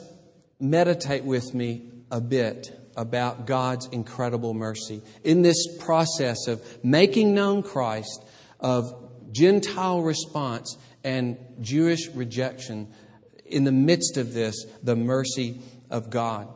meditate 0.59 1.23
with 1.23 1.53
me 1.53 1.89
a 2.11 2.19
bit 2.19 2.77
about 2.97 3.47
God's 3.47 3.87
incredible 3.87 4.53
mercy 4.53 5.01
in 5.23 5.41
this 5.41 5.77
process 5.77 6.47
of 6.47 6.61
making 6.83 7.33
known 7.33 7.63
Christ, 7.63 8.21
of 8.59 8.93
Gentile 9.31 10.01
response 10.01 10.77
and 11.05 11.37
Jewish 11.61 12.09
rejection. 12.09 12.89
In 13.45 13.63
the 13.63 13.71
midst 13.71 14.17
of 14.17 14.33
this, 14.33 14.65
the 14.83 14.97
mercy 14.97 15.61
of 15.89 16.09
God 16.09 16.49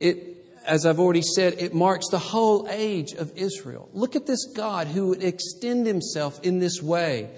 it, 0.00 0.36
as 0.66 0.86
I've 0.86 1.00
already 1.00 1.22
said, 1.22 1.54
it 1.58 1.74
marks 1.74 2.08
the 2.10 2.18
whole 2.18 2.68
age 2.70 3.12
of 3.12 3.32
Israel. 3.36 3.88
Look 3.92 4.16
at 4.16 4.26
this 4.26 4.46
God 4.54 4.86
who 4.88 5.08
would 5.08 5.22
extend 5.22 5.86
himself 5.86 6.40
in 6.42 6.58
this 6.58 6.82
way. 6.82 7.30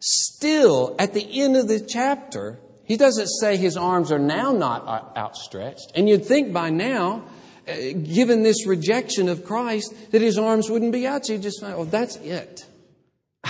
Still, 0.00 0.94
at 0.98 1.14
the 1.14 1.40
end 1.40 1.56
of 1.56 1.68
the 1.68 1.80
chapter, 1.80 2.58
he 2.84 2.96
doesn't 2.96 3.26
say 3.26 3.56
his 3.56 3.76
arms 3.76 4.12
are 4.12 4.18
now 4.18 4.52
not 4.52 5.16
outstretched. 5.16 5.92
And 5.94 6.08
you'd 6.08 6.24
think 6.24 6.52
by 6.52 6.70
now, 6.70 7.24
uh, 7.68 7.74
given 7.74 8.42
this 8.42 8.66
rejection 8.66 9.28
of 9.28 9.44
Christ, 9.44 9.92
that 10.12 10.22
his 10.22 10.38
arms 10.38 10.70
wouldn't 10.70 10.92
be 10.92 11.06
out. 11.06 11.26
So 11.26 11.32
you 11.32 11.38
just, 11.40 11.62
oh, 11.64 11.84
that's 11.84 12.16
it. 12.16 12.64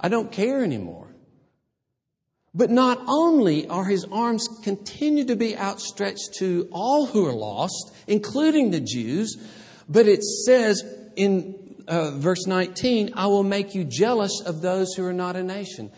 I 0.00 0.08
don't 0.08 0.32
care 0.32 0.64
anymore. 0.64 1.09
But 2.52 2.70
not 2.70 3.00
only 3.06 3.68
are 3.68 3.84
his 3.84 4.04
arms 4.10 4.48
continued 4.62 5.28
to 5.28 5.36
be 5.36 5.56
outstretched 5.56 6.34
to 6.38 6.68
all 6.72 7.06
who 7.06 7.26
are 7.26 7.32
lost, 7.32 7.92
including 8.08 8.70
the 8.70 8.80
Jews, 8.80 9.36
but 9.88 10.08
it 10.08 10.22
says 10.24 10.82
in 11.14 11.84
uh, 11.86 12.12
verse 12.12 12.46
19, 12.46 13.12
I 13.14 13.26
will 13.26 13.44
make 13.44 13.74
you 13.74 13.84
jealous 13.84 14.40
of 14.44 14.62
those 14.62 14.94
who 14.94 15.04
are 15.04 15.12
not 15.12 15.36
a 15.36 15.42
nation. 15.42 15.90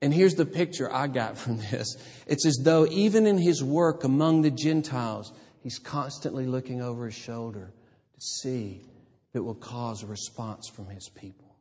And 0.00 0.12
here's 0.14 0.34
the 0.34 0.46
picture 0.46 0.92
I 0.92 1.08
got 1.08 1.38
from 1.38 1.58
this. 1.58 1.96
It's 2.26 2.46
as 2.46 2.60
though 2.62 2.86
even 2.86 3.26
in 3.26 3.38
his 3.38 3.62
work 3.62 4.04
among 4.04 4.42
the 4.42 4.50
Gentiles, 4.50 5.32
he's 5.62 5.78
constantly 5.78 6.46
looking 6.46 6.82
over 6.82 7.06
his 7.06 7.14
shoulder 7.14 7.72
to 8.14 8.20
see 8.20 8.82
if 9.28 9.36
it 9.36 9.44
will 9.44 9.54
cause 9.54 10.02
a 10.02 10.06
response 10.06 10.68
from 10.68 10.88
his 10.88 11.08
people. 11.08 11.56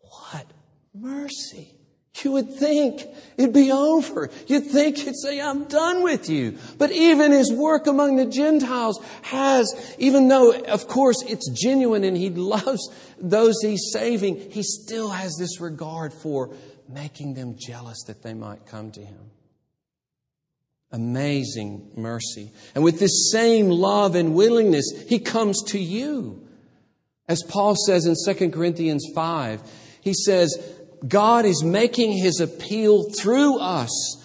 What 0.00 0.46
mercy! 0.94 1.74
You 2.22 2.32
would 2.32 2.54
think 2.54 3.02
it'd 3.36 3.52
be 3.52 3.70
over. 3.70 4.30
You'd 4.46 4.66
think 4.66 4.98
he'd 4.98 5.16
say, 5.16 5.40
I'm 5.40 5.64
done 5.64 6.02
with 6.02 6.30
you. 6.30 6.58
But 6.78 6.90
even 6.92 7.32
his 7.32 7.52
work 7.52 7.86
among 7.86 8.16
the 8.16 8.26
Gentiles 8.26 9.04
has, 9.22 9.94
even 9.98 10.28
though, 10.28 10.52
of 10.52 10.88
course, 10.88 11.22
it's 11.26 11.50
genuine 11.50 12.04
and 12.04 12.16
he 12.16 12.30
loves 12.30 12.88
those 13.18 13.56
he's 13.60 13.90
saving, 13.92 14.50
he 14.50 14.62
still 14.62 15.10
has 15.10 15.36
this 15.38 15.60
regard 15.60 16.12
for 16.12 16.54
making 16.88 17.34
them 17.34 17.56
jealous 17.58 18.02
that 18.06 18.22
they 18.22 18.34
might 18.34 18.66
come 18.66 18.90
to 18.92 19.00
him. 19.00 19.30
Amazing 20.92 21.90
mercy. 21.96 22.52
And 22.74 22.84
with 22.84 23.00
this 23.00 23.30
same 23.32 23.68
love 23.68 24.14
and 24.14 24.34
willingness, 24.34 24.90
he 25.08 25.18
comes 25.18 25.62
to 25.64 25.78
you. 25.78 26.46
As 27.28 27.42
Paul 27.42 27.74
says 27.74 28.06
in 28.06 28.14
2 28.34 28.50
Corinthians 28.50 29.04
5, 29.14 29.60
he 30.00 30.14
says, 30.14 30.56
God 31.06 31.44
is 31.44 31.62
making 31.64 32.12
his 32.12 32.40
appeal 32.40 33.10
through 33.10 33.58
us. 33.58 34.22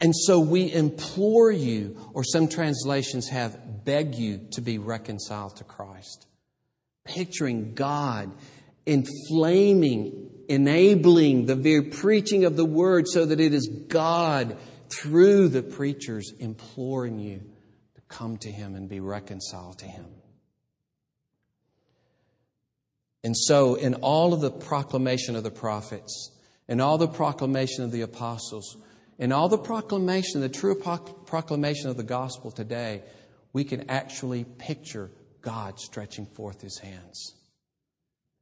And 0.00 0.14
so 0.14 0.38
we 0.38 0.72
implore 0.72 1.50
you, 1.50 1.96
or 2.12 2.22
some 2.22 2.48
translations 2.48 3.28
have 3.28 3.84
beg 3.84 4.14
you 4.14 4.46
to 4.52 4.60
be 4.60 4.78
reconciled 4.78 5.56
to 5.56 5.64
Christ. 5.64 6.26
Picturing 7.04 7.74
God 7.74 8.32
inflaming, 8.86 10.30
enabling 10.48 11.46
the 11.46 11.56
very 11.56 11.82
preaching 11.82 12.44
of 12.44 12.56
the 12.56 12.64
word 12.64 13.06
so 13.08 13.26
that 13.26 13.40
it 13.40 13.52
is 13.52 13.68
God 13.88 14.56
through 14.88 15.48
the 15.48 15.62
preachers 15.62 16.32
imploring 16.38 17.18
you 17.18 17.42
to 17.96 18.00
come 18.08 18.36
to 18.38 18.50
him 18.50 18.76
and 18.76 18.88
be 18.88 19.00
reconciled 19.00 19.80
to 19.80 19.86
him. 19.86 20.06
And 23.26 23.36
so, 23.36 23.74
in 23.74 23.94
all 23.94 24.32
of 24.32 24.40
the 24.40 24.52
proclamation 24.52 25.34
of 25.34 25.42
the 25.42 25.50
prophets, 25.50 26.30
in 26.68 26.80
all 26.80 26.96
the 26.96 27.08
proclamation 27.08 27.82
of 27.82 27.90
the 27.90 28.02
apostles, 28.02 28.76
in 29.18 29.32
all 29.32 29.48
the 29.48 29.58
proclamation, 29.58 30.40
the 30.42 30.48
true 30.48 30.76
proclamation 30.76 31.90
of 31.90 31.96
the 31.96 32.04
gospel 32.04 32.52
today, 32.52 33.02
we 33.52 33.64
can 33.64 33.90
actually 33.90 34.44
picture 34.44 35.10
God 35.42 35.80
stretching 35.80 36.26
forth 36.26 36.60
his 36.60 36.78
hands. 36.78 37.34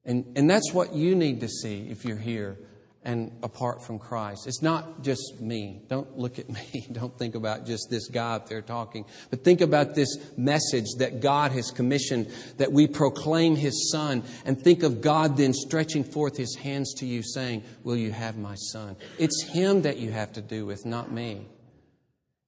And, 0.04 0.36
and 0.36 0.50
that's 0.50 0.74
what 0.74 0.92
you 0.92 1.14
need 1.14 1.40
to 1.40 1.48
see 1.48 1.88
if 1.88 2.04
you're 2.04 2.18
here 2.18 2.58
and 3.04 3.30
apart 3.42 3.84
from 3.84 3.98
Christ. 3.98 4.46
It's 4.46 4.62
not 4.62 5.02
just 5.02 5.40
me. 5.40 5.82
Don't 5.88 6.18
look 6.18 6.38
at 6.38 6.48
me. 6.74 6.86
Don't 6.90 7.16
think 7.18 7.34
about 7.34 7.66
just 7.66 7.88
this 7.90 8.08
guy 8.08 8.34
up 8.34 8.48
there 8.48 8.62
talking. 8.62 9.04
But 9.30 9.44
think 9.44 9.60
about 9.60 9.94
this 9.94 10.16
message 10.36 10.86
that 10.98 11.20
God 11.20 11.52
has 11.52 11.70
commissioned 11.70 12.30
that 12.56 12.72
we 12.72 12.86
proclaim 12.86 13.56
His 13.56 13.90
Son 13.90 14.22
and 14.44 14.60
think 14.60 14.82
of 14.82 15.00
God 15.00 15.36
then 15.36 15.52
stretching 15.52 16.02
forth 16.02 16.36
His 16.36 16.56
hands 16.56 16.94
to 16.94 17.06
you 17.06 17.22
saying, 17.22 17.62
Will 17.82 17.96
you 17.96 18.10
have 18.10 18.38
my 18.38 18.54
Son? 18.54 18.96
It's 19.18 19.42
Him 19.42 19.82
that 19.82 19.98
you 19.98 20.10
have 20.10 20.32
to 20.32 20.40
do 20.40 20.64
with, 20.64 20.86
not 20.86 21.12
me. 21.12 21.46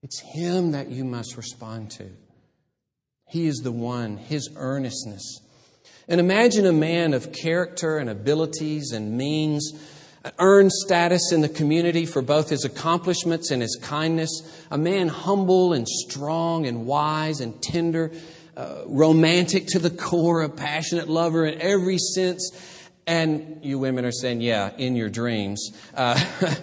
It's 0.03 0.21
Him 0.21 0.73
that 0.73 0.89
you 0.89 1.05
must 1.05 1.37
respond 1.37 1.91
to. 1.93 2.11
He 3.29 3.47
is 3.47 3.59
the 3.59 3.73
one, 3.73 4.17
His 4.17 4.49
earnestness. 4.57 5.41
And 6.09 6.21
imagine 6.21 6.67
a 6.67 6.73
man 6.73 7.15
of 7.15 7.33
character 7.33 7.99
and 7.99 8.09
abilities 8.09 8.93
and 8.93 9.17
means 9.19 9.73
earned 10.39 10.73
status 10.73 11.33
in 11.33 11.41
the 11.41 11.49
community 11.49 12.07
for 12.07 12.23
both 12.23 12.49
his 12.49 12.65
accomplishments 12.65 13.51
and 13.51 13.63
his 13.63 13.77
kindness, 13.81 14.31
a 14.71 14.79
man 14.79 15.09
humble 15.09 15.73
and 15.73 15.87
strong 15.89 16.67
and 16.67 16.87
wise 16.87 17.41
and 17.41 17.61
tender, 17.63 18.13
uh, 18.57 18.83
romantic 18.87 19.67
to 19.69 19.79
the 19.79 19.91
core, 19.91 20.43
a 20.43 20.49
passionate 20.49 21.09
lover 21.09 21.47
in 21.47 21.61
every 21.61 21.99
sense. 21.99 22.51
And 23.07 23.61
you 23.63 23.79
women 23.79 24.05
are 24.05 24.13
saying, 24.13 24.41
yeah, 24.41 24.71
in 24.77 24.97
your 24.97 25.09
dreams. 25.09 25.71
Uh, 25.95 26.23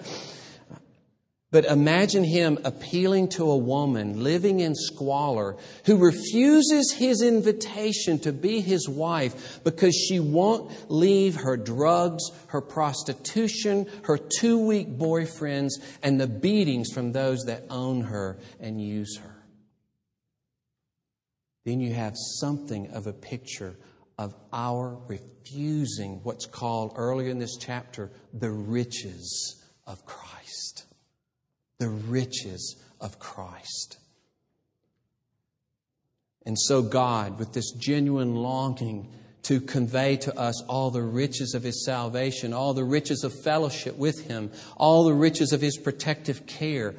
But 1.54 1.66
imagine 1.66 2.24
him 2.24 2.58
appealing 2.64 3.28
to 3.28 3.48
a 3.48 3.56
woman 3.56 4.24
living 4.24 4.58
in 4.58 4.74
squalor 4.74 5.56
who 5.86 5.98
refuses 5.98 6.92
his 6.98 7.22
invitation 7.22 8.18
to 8.22 8.32
be 8.32 8.60
his 8.60 8.88
wife 8.88 9.60
because 9.62 9.94
she 9.94 10.18
won't 10.18 10.90
leave 10.90 11.36
her 11.36 11.56
drugs, 11.56 12.24
her 12.48 12.60
prostitution, 12.60 13.86
her 14.02 14.18
two 14.18 14.66
weak 14.66 14.98
boyfriends, 14.98 15.74
and 16.02 16.20
the 16.20 16.26
beatings 16.26 16.90
from 16.92 17.12
those 17.12 17.44
that 17.44 17.62
own 17.70 18.00
her 18.00 18.36
and 18.58 18.82
use 18.82 19.16
her. 19.18 19.36
Then 21.64 21.78
you 21.78 21.94
have 21.94 22.14
something 22.16 22.90
of 22.90 23.06
a 23.06 23.12
picture 23.12 23.78
of 24.18 24.34
our 24.52 24.98
refusing 25.06 26.18
what's 26.24 26.46
called 26.46 26.94
earlier 26.96 27.30
in 27.30 27.38
this 27.38 27.56
chapter 27.60 28.10
the 28.32 28.50
riches 28.50 29.62
of 29.86 30.04
Christ 30.04 30.43
the 31.78 31.88
riches 31.88 32.82
of 33.00 33.18
Christ. 33.18 33.98
And 36.46 36.58
so, 36.58 36.82
God, 36.82 37.38
with 37.38 37.52
this 37.52 37.72
genuine 37.72 38.34
longing 38.34 39.12
to 39.44 39.60
convey 39.60 40.16
to 40.18 40.38
us 40.38 40.62
all 40.64 40.90
the 40.90 41.02
riches 41.02 41.54
of 41.54 41.62
His 41.62 41.84
salvation, 41.84 42.52
all 42.52 42.74
the 42.74 42.84
riches 42.84 43.24
of 43.24 43.32
fellowship 43.42 43.96
with 43.96 44.26
Him, 44.26 44.50
all 44.76 45.04
the 45.04 45.14
riches 45.14 45.52
of 45.52 45.60
His 45.60 45.76
protective 45.76 46.46
care, 46.46 46.94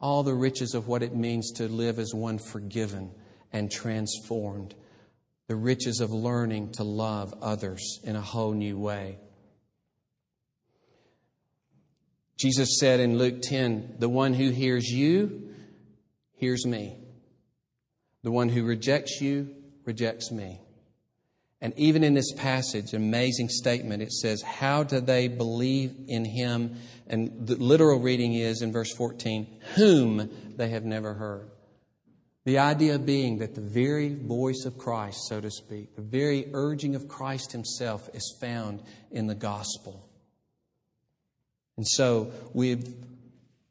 all 0.00 0.22
the 0.22 0.34
riches 0.34 0.74
of 0.74 0.88
what 0.88 1.02
it 1.02 1.14
means 1.14 1.52
to 1.52 1.68
live 1.68 1.98
as 1.98 2.14
one 2.14 2.38
forgiven 2.38 3.10
and 3.52 3.70
transformed, 3.70 4.74
the 5.46 5.56
riches 5.56 6.00
of 6.00 6.10
learning 6.10 6.72
to 6.72 6.84
love 6.84 7.34
others 7.40 8.00
in 8.02 8.16
a 8.16 8.20
whole 8.20 8.52
new 8.52 8.78
way. 8.78 9.18
Jesus 12.36 12.78
said 12.78 13.00
in 13.00 13.18
Luke 13.18 13.40
10, 13.42 13.96
The 13.98 14.08
one 14.08 14.34
who 14.34 14.50
hears 14.50 14.86
you 14.86 15.54
hears 16.34 16.66
me. 16.66 16.98
The 18.22 18.30
one 18.30 18.48
who 18.48 18.64
rejects 18.64 19.20
you 19.20 19.54
rejects 19.84 20.30
me. 20.30 20.60
And 21.60 21.72
even 21.78 22.04
in 22.04 22.12
this 22.12 22.32
passage, 22.32 22.92
amazing 22.92 23.48
statement, 23.48 24.02
it 24.02 24.12
says, 24.12 24.42
How 24.42 24.82
do 24.82 25.00
they 25.00 25.28
believe 25.28 25.94
in 26.06 26.24
him? 26.24 26.76
And 27.06 27.46
the 27.46 27.56
literal 27.56 28.00
reading 28.00 28.34
is 28.34 28.60
in 28.60 28.72
verse 28.72 28.94
14, 28.94 29.60
Whom 29.76 30.30
they 30.56 30.68
have 30.68 30.84
never 30.84 31.14
heard. 31.14 31.50
The 32.44 32.58
idea 32.58 32.98
being 32.98 33.38
that 33.38 33.54
the 33.54 33.60
very 33.60 34.14
voice 34.14 34.64
of 34.66 34.78
Christ, 34.78 35.26
so 35.28 35.40
to 35.40 35.50
speak, 35.50 35.96
the 35.96 36.02
very 36.02 36.50
urging 36.52 36.94
of 36.94 37.08
Christ 37.08 37.50
himself 37.52 38.08
is 38.14 38.36
found 38.40 38.82
in 39.10 39.26
the 39.26 39.34
gospel. 39.34 40.05
And 41.76 41.86
so 41.86 42.32
we've 42.52 42.94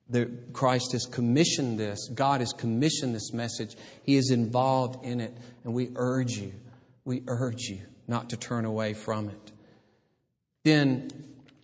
the, 0.10 0.30
Christ 0.54 0.92
has 0.92 1.06
commissioned 1.06 1.80
this. 1.80 2.10
God 2.14 2.42
has 2.42 2.54
commissioned 2.54 3.16
this 3.16 3.34
message. 3.34 3.76
He 4.04 4.18
is 4.18 4.30
involved 4.32 5.04
in 5.04 5.20
it. 5.20 5.36
And 5.64 5.74
we 5.74 5.90
urge 5.96 6.34
you, 6.34 6.54
we 7.06 7.24
urge 7.28 7.64
you 7.64 7.82
not 8.08 8.30
to 8.30 8.38
turn 8.38 8.66
away 8.66 8.94
from 8.94 9.30
it. 9.30 9.52
Then, 10.64 11.10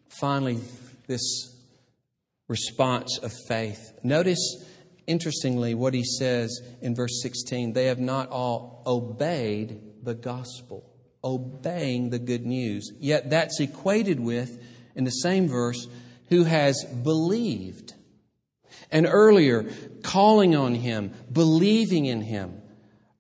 finally, 0.10 0.60
this 1.08 1.56
response 2.48 3.20
of 3.22 3.32
faith. 3.48 3.94
Notice, 4.04 4.66
interestingly, 5.08 5.76
what 5.76 5.94
he 5.94 6.04
says 6.04 6.62
in 6.82 6.96
verse 6.96 7.22
16 7.22 7.74
they 7.74 7.86
have 7.86 8.00
not 8.00 8.30
all 8.30 8.82
obeyed 8.86 9.80
the 10.04 10.16
gospel, 10.16 10.84
obeying 11.24 12.10
the 12.10 12.20
good 12.20 12.46
news. 12.46 12.92
Yet 13.00 13.30
that's 13.30 13.60
equated 13.60 14.20
with, 14.20 14.60
in 14.96 15.04
the 15.04 15.12
same 15.12 15.48
verse, 15.48 15.88
who 16.32 16.46
has 16.46 16.84
believed. 17.04 17.94
And 18.90 19.06
earlier, 19.06 19.70
calling 20.02 20.56
on 20.56 20.74
him, 20.74 21.14
believing 21.32 22.06
in 22.06 22.22
him. 22.22 22.62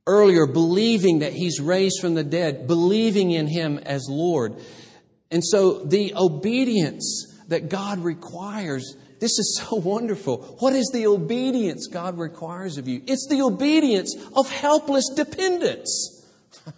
Earlier, 0.07 0.47
believing 0.47 1.19
that 1.19 1.33
he's 1.33 1.59
raised 1.59 1.99
from 2.01 2.15
the 2.15 2.23
dead, 2.23 2.65
believing 2.67 3.31
in 3.31 3.47
him 3.47 3.77
as 3.79 4.07
Lord. 4.09 4.55
And 5.29 5.43
so 5.45 5.83
the 5.83 6.13
obedience 6.15 7.37
that 7.49 7.69
God 7.69 7.99
requires, 7.99 8.95
this 9.19 9.37
is 9.37 9.61
so 9.61 9.75
wonderful. 9.89 10.57
What 10.59 10.73
is 10.73 10.89
the 10.93 11.07
obedience 11.07 11.87
God 11.87 12.17
requires 12.17 12.77
of 12.77 12.87
you? 12.87 13.01
It's 13.07 13.27
the 13.29 13.41
obedience 13.41 14.15
of 14.35 14.49
helpless 14.49 15.07
dependence. 15.15 16.17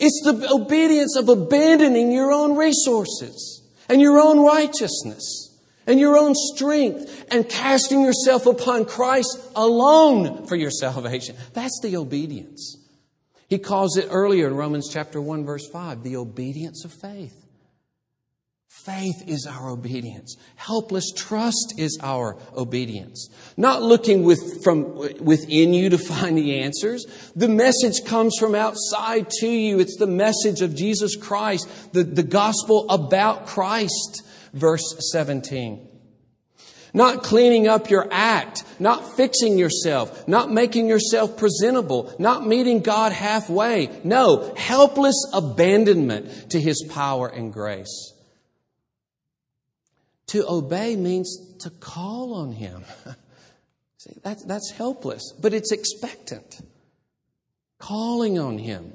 It's 0.00 0.20
the 0.22 0.52
obedience 0.52 1.16
of 1.16 1.30
abandoning 1.30 2.12
your 2.12 2.30
own 2.30 2.56
resources 2.56 3.57
and 3.88 4.00
your 4.00 4.18
own 4.18 4.44
righteousness 4.44 5.48
and 5.86 5.98
your 5.98 6.16
own 6.16 6.34
strength 6.34 7.26
and 7.30 7.48
casting 7.48 8.02
yourself 8.02 8.46
upon 8.46 8.84
Christ 8.84 9.40
alone 9.56 10.46
for 10.46 10.54
your 10.54 10.70
salvation. 10.70 11.34
That's 11.54 11.80
the 11.82 11.96
obedience. 11.96 12.76
He 13.48 13.58
calls 13.58 13.96
it 13.96 14.08
earlier 14.10 14.48
in 14.48 14.54
Romans 14.54 14.90
chapter 14.92 15.20
1 15.20 15.46
verse 15.46 15.66
5, 15.66 16.02
the 16.02 16.16
obedience 16.16 16.84
of 16.84 16.92
faith. 16.92 17.47
Faith 18.88 19.24
is 19.26 19.46
our 19.46 19.68
obedience. 19.68 20.38
Helpless 20.56 21.12
trust 21.14 21.74
is 21.76 21.98
our 22.02 22.38
obedience. 22.56 23.28
Not 23.54 23.82
looking 23.82 24.22
with, 24.22 24.64
from 24.64 24.94
within 25.22 25.74
you 25.74 25.90
to 25.90 25.98
find 26.12 26.38
the 26.38 26.60
answers. 26.60 27.04
The 27.36 27.50
message 27.50 28.06
comes 28.06 28.34
from 28.40 28.54
outside 28.54 29.28
to 29.40 29.46
you. 29.46 29.78
It's 29.78 29.98
the 29.98 30.06
message 30.06 30.62
of 30.62 30.74
Jesus 30.74 31.16
Christ, 31.16 31.68
the, 31.92 32.02
the 32.02 32.22
gospel 32.22 32.88
about 32.88 33.46
Christ. 33.46 34.22
Verse 34.54 34.96
17. 35.12 35.86
Not 36.94 37.22
cleaning 37.22 37.68
up 37.68 37.90
your 37.90 38.08
act, 38.10 38.64
not 38.78 39.16
fixing 39.18 39.58
yourself, 39.58 40.26
not 40.26 40.50
making 40.50 40.88
yourself 40.88 41.36
presentable, 41.36 42.14
not 42.18 42.46
meeting 42.46 42.80
God 42.80 43.12
halfway. 43.12 44.00
No, 44.02 44.54
helpless 44.56 45.16
abandonment 45.34 46.52
to 46.52 46.60
His 46.60 46.82
power 46.88 47.28
and 47.28 47.52
grace. 47.52 48.14
To 50.28 50.48
obey 50.48 50.96
means 50.96 51.56
to 51.60 51.70
call 51.70 52.34
on 52.34 52.52
Him. 52.52 52.84
See, 53.98 54.12
that's, 54.22 54.44
that's 54.44 54.70
helpless, 54.70 55.32
but 55.40 55.52
it's 55.52 55.72
expectant. 55.72 56.60
Calling 57.78 58.38
on 58.38 58.58
Him. 58.58 58.92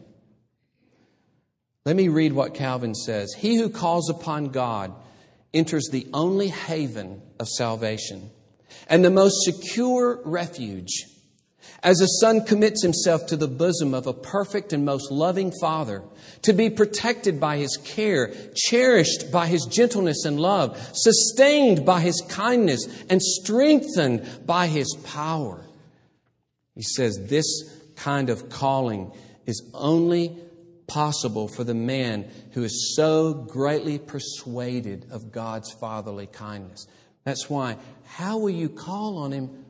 Let 1.86 1.96
me 1.96 2.08
read 2.08 2.34
what 2.34 2.54
Calvin 2.54 2.96
says. 2.96 3.34
He 3.34 3.58
who 3.58 3.70
calls 3.70 4.10
upon 4.10 4.50
God 4.50 4.94
enters 5.54 5.90
the 5.92 6.08
only 6.14 6.48
haven 6.48 7.22
of 7.40 7.48
salvation 7.48 8.30
and 8.88 9.04
the 9.04 9.12
most 9.12 9.44
secure 9.44 10.22
refuge 10.24 11.13
as 11.84 12.00
a 12.00 12.08
son 12.08 12.46
commits 12.46 12.82
himself 12.82 13.28
to 13.28 13.36
the 13.36 13.48
bosom 13.48 13.94
of 13.94 14.08
a 14.08 14.14
perfect 14.14 14.72
and 14.72 14.86
most 14.86 15.12
loving 15.12 15.52
father, 15.60 16.02
to 16.44 16.54
be 16.54 16.70
protected 16.70 17.40
by 17.40 17.58
his 17.58 17.78
care, 17.84 18.34
cherished 18.56 19.32
by 19.32 19.48
his 19.48 19.66
gentleness 19.66 20.24
and 20.26 20.40
love, 20.40 20.78
sustained 20.94 21.86
by 21.86 22.00
his 22.00 22.22
kindness, 22.30 22.88
and 23.10 23.22
strengthened 23.22 24.26
by 24.46 24.68
his 24.68 24.96
power. 25.04 25.66
He 26.74 26.84
says 26.84 27.28
this 27.28 27.46
kind 27.98 28.30
of 28.30 28.50
calling 28.50 29.12
is 29.46 29.62
only 29.74 30.38
possible 30.88 31.48
for 31.48 31.64
the 31.64 31.74
man 31.74 32.30
who 32.52 32.64
is 32.64 32.94
so 32.96 33.34
greatly 33.34 34.00
persuaded 34.00 35.06
of 35.12 35.32
God's 35.32 35.72
fatherly 35.74 36.28
kindness. 36.28 36.88
That's 37.24 37.50
why, 37.50 37.78
how 38.06 38.38
will 38.38 38.50
you 38.50 38.70
call 38.70 39.18
on 39.20 39.32
him 39.32 39.63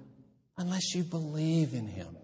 unless 0.58 0.94
you 0.96 1.04
believe 1.04 1.74
in 1.74 1.88
Him, 1.88 2.16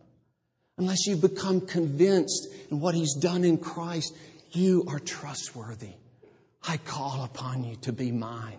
unless 0.78 1.08
you 1.08 1.16
become 1.16 1.62
convinced 1.62 2.48
in 2.70 2.80
what 2.80 2.96
He's 2.96 3.16
done 3.16 3.44
in 3.44 3.58
Christ, 3.58 4.16
you 4.52 4.86
are 4.88 5.00
trustworthy. 5.00 5.94
I 6.68 6.78
call 6.78 7.24
upon 7.24 7.64
you 7.64 7.76
to 7.78 7.94
be 7.94 8.12
mine. 8.12 8.58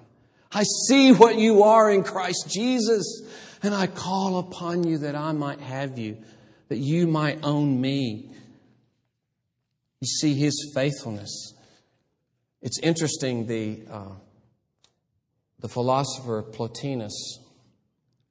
I 0.52 0.64
see 0.88 1.12
what 1.12 1.37
you 1.37 1.62
are 1.62 1.90
in 1.90 2.02
Christ 2.02 2.48
Jesus, 2.50 3.22
and 3.62 3.74
I 3.74 3.87
call 3.87 4.38
upon 4.38 4.85
you 4.85 4.98
that 4.98 5.14
I 5.14 5.33
might 5.33 5.61
have 5.61 5.98
you, 5.98 6.18
that 6.68 6.78
you 6.78 7.06
might 7.06 7.38
own 7.44 7.80
me. 7.80 8.30
You 10.00 10.06
see 10.06 10.35
His 10.35 10.72
faithfulness. 10.74 11.54
It's 12.62 12.78
interesting, 12.80 13.46
the, 13.46 13.83
uh, 13.90 14.14
the 15.61 15.68
philosopher 15.68 16.42
Plotinus 16.42 17.38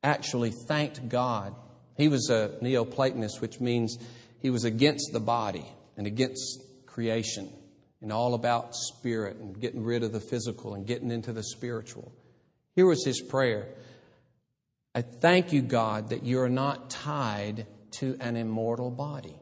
actually 0.04 0.52
thanked 0.52 1.10
God. 1.10 1.56
He 1.98 2.08
was 2.08 2.30
a 2.30 2.58
Neoplatonist, 2.62 3.42
which 3.42 3.60
means 3.60 3.98
he 4.42 4.50
was 4.50 4.64
against 4.64 5.12
the 5.12 5.20
body 5.20 5.66
and 5.98 6.08
against 6.08 6.64
creation 6.86 7.52
and 8.02 8.12
all 8.12 8.34
about 8.34 8.74
spirit 8.74 9.38
and 9.38 9.60
getting 9.60 9.84
rid 9.84 10.04
of 10.04 10.12
the 10.12 10.22
physical 10.22 10.74
and 10.74 10.88
getting 10.88 11.12
into 11.12 11.34
the 11.34 11.44
spiritual. 11.44 12.14
Here 12.76 12.86
was 12.86 13.04
his 13.06 13.22
prayer 13.22 13.68
I 14.96 15.04
thank 15.04 15.54
you, 15.54 15.62
God, 15.62 16.10
that 16.10 16.24
you 16.24 16.42
are 16.42 16.50
not 16.50 16.90
tied 16.90 17.68
to 18.00 18.18
an 18.20 18.36
immortal 18.36 18.90
body. 18.90 19.36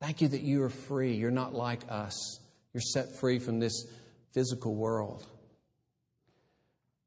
Thank 0.00 0.20
you 0.20 0.28
that 0.28 0.42
you 0.42 0.62
are 0.62 0.70
free. 0.70 1.14
You're 1.14 1.30
not 1.30 1.52
like 1.52 1.80
us. 1.88 2.40
You're 2.72 2.80
set 2.80 3.16
free 3.18 3.38
from 3.38 3.58
this 3.58 3.86
physical 4.32 4.74
world. 4.74 5.26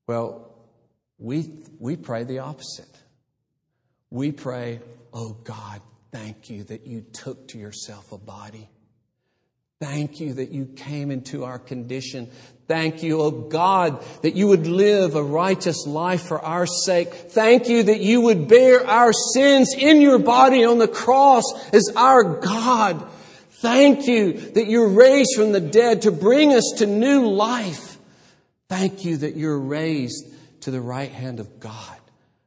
Well, 0.06 0.49
We, 1.19 1.51
we 1.79 1.97
pray 1.97 2.23
the 2.23 2.39
opposite. 2.39 2.88
We 4.10 4.32
pray, 4.32 4.79
oh 5.13 5.34
God, 5.43 5.82
thank 6.12 6.49
you 6.49 6.63
that 6.65 6.88
you 6.88 7.01
took 7.01 7.49
to 7.49 7.58
yourself 7.58 8.12
a 8.12 8.17
body. 8.17 8.69
Thank 9.82 10.19
you 10.19 10.34
that 10.34 10.49
you 10.49 10.65
came 10.65 11.12
into 11.12 11.45
our 11.45 11.60
condition. 11.60 12.29
Thank 12.67 13.03
you, 13.03 13.21
oh 13.21 13.32
God, 13.32 14.03
that 14.23 14.36
you 14.36 14.47
would 14.47 14.67
live 14.67 15.15
a 15.15 15.23
righteous 15.23 15.86
life 15.88 16.23
for 16.23 16.41
our 16.41 16.65
sake. 16.65 17.13
Thank 17.13 17.69
you 17.69 17.84
that 17.84 17.99
you 17.99 18.21
would 18.21 18.47
bear 18.47 18.86
our 18.86 19.13
sins 19.13 19.73
in 19.77 20.01
your 20.01 20.19
body 20.19 20.65
on 20.65 20.79
the 20.79 20.88
cross 20.88 21.43
as 21.73 21.91
our 21.95 22.39
God. 22.39 23.08
Thank 23.62 24.08
you 24.08 24.34
that 24.34 24.67
you're 24.67 24.89
raised 24.89 25.36
from 25.36 25.51
the 25.51 25.62
dead 25.62 26.03
to 26.03 26.12
bring 26.12 26.53
us 26.53 26.73
to 26.77 26.86
new 26.86 27.27
life. 27.27 27.97
Thank 28.67 29.05
you 29.05 29.17
that 29.17 29.36
you're 29.36 29.60
raised 29.60 30.25
to 30.69 30.75
the 30.75 30.82
right 30.82 31.12
hand 31.12 31.39
of 31.39 31.60
God. 31.60 31.97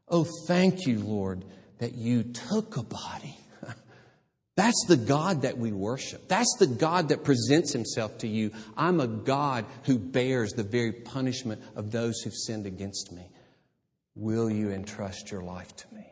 Oh, 0.08 0.26
thank 0.46 0.86
you, 0.86 1.00
Lord, 1.00 1.44
that 1.78 1.94
you 1.94 2.22
took 2.22 2.76
a 2.76 2.82
body 2.84 3.36
that's 4.56 4.84
the 4.86 4.96
God 4.96 5.42
that 5.42 5.58
we 5.58 5.72
worship. 5.72 6.28
That's 6.28 6.54
the 6.58 6.68
God 6.68 7.08
that 7.08 7.24
presents 7.24 7.72
himself 7.72 8.18
to 8.18 8.28
you. 8.28 8.52
I'm 8.76 9.00
a 9.00 9.08
God 9.08 9.64
who 9.84 9.98
bears 9.98 10.52
the 10.52 10.62
very 10.62 10.92
punishment 10.92 11.62
of 11.74 11.90
those 11.90 12.20
who've 12.20 12.34
sinned 12.34 12.66
against 12.66 13.10
me. 13.10 13.28
Will 14.14 14.50
you 14.50 14.70
entrust 14.70 15.32
your 15.32 15.42
life 15.42 15.74
to 15.74 15.94
me? 15.94 16.06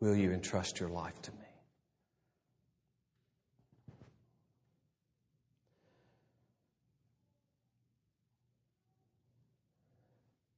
Will 0.00 0.16
you 0.16 0.32
entrust 0.32 0.80
your 0.80 0.90
life 0.90 1.20
to 1.22 1.30
me? 1.30 1.41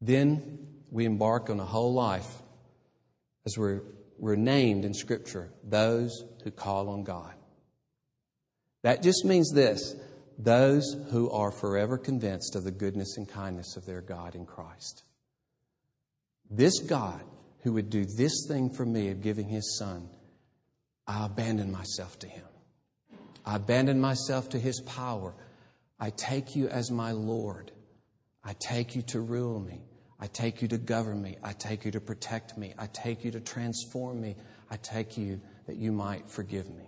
Then 0.05 0.59
we 0.91 1.07
embark 1.07 1.51
on 1.51 1.59
a 1.59 1.65
whole 1.65 1.95
life 1.95 2.43
as 3.47 3.57
we're 3.57 3.83
were 4.19 4.37
named 4.37 4.85
in 4.85 4.95
Scripture 4.95 5.51
those 5.63 6.25
who 6.43 6.51
call 6.51 6.89
on 6.89 7.05
God. 7.05 7.35
That 8.83 9.03
just 9.03 9.25
means 9.25 9.51
this 9.53 9.95
those 10.39 10.97
who 11.11 11.31
are 11.31 11.53
forever 11.53 11.97
convinced 11.97 12.57
of 12.57 12.65
the 12.65 12.71
goodness 12.71 13.17
and 13.17 13.29
kindness 13.29 13.77
of 13.77 13.87
their 13.87 14.01
God 14.01 14.35
in 14.35 14.47
Christ. 14.47 15.05
This 16.51 16.81
God 16.81 17.23
who 17.63 17.73
would 17.73 17.89
do 17.89 18.05
this 18.05 18.47
thing 18.49 18.71
for 18.71 18.85
me 18.85 19.11
of 19.11 19.23
giving 19.23 19.49
his 19.49 19.79
Son, 19.79 20.09
I 21.07 21.27
abandon 21.27 21.71
myself 21.73 22.19
to 22.21 22.29
him. 22.29 22.45
I 23.47 23.57
abandon 23.57 24.01
myself 24.01 24.51
to 24.51 24.59
his 24.59 24.81
power. 24.81 25.35
I 26.01 26.11
take 26.11 26.57
you 26.57 26.69
as 26.69 26.91
my 26.91 27.13
Lord. 27.13 27.71
I 28.43 28.55
take 28.59 28.97
you 28.97 29.03
to 29.03 29.21
rule 29.21 29.61
me. 29.61 29.83
I 30.21 30.27
take 30.27 30.63
you 30.63 30.69
to 30.69 30.79
govern 30.79 31.21
me. 31.21 31.37
I 31.43 31.53
take 31.53 31.85
you 31.85 31.91
to 31.93 32.01
protect 32.01 32.57
me. 32.57 32.75
I 32.79 32.87
take 32.87 33.25
you 33.25 33.31
to 33.33 33.41
transform 33.41 34.21
me. 34.21 34.37
I 34.71 34.77
take 34.77 35.19
you 35.19 35.41
that 35.67 35.77
you 35.77 35.93
might 35.93 36.29
forgive 36.29 36.69
me. 36.69 36.85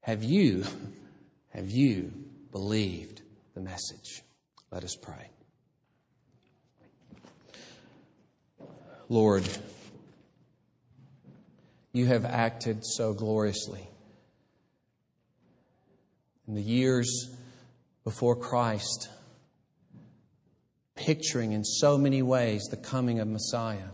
Have 0.00 0.22
you, 0.22 0.64
have 1.48 1.70
you 1.70 2.12
believed 2.52 3.22
the 3.54 3.60
message? 3.60 4.22
Let 4.70 4.84
us 4.84 4.96
pray. 5.00 5.30
Lord, 9.08 9.48
you 11.92 12.06
have 12.06 12.24
acted 12.24 12.84
so 12.84 13.12
gloriously. 13.12 13.88
In 16.48 16.54
the 16.54 16.62
years 16.62 17.30
before 18.02 18.36
Christ, 18.36 19.08
picturing 20.94 21.52
in 21.52 21.64
so 21.64 21.98
many 21.98 22.22
ways 22.22 22.64
the 22.70 22.76
coming 22.76 23.20
of 23.20 23.28
Messiah. 23.28 23.90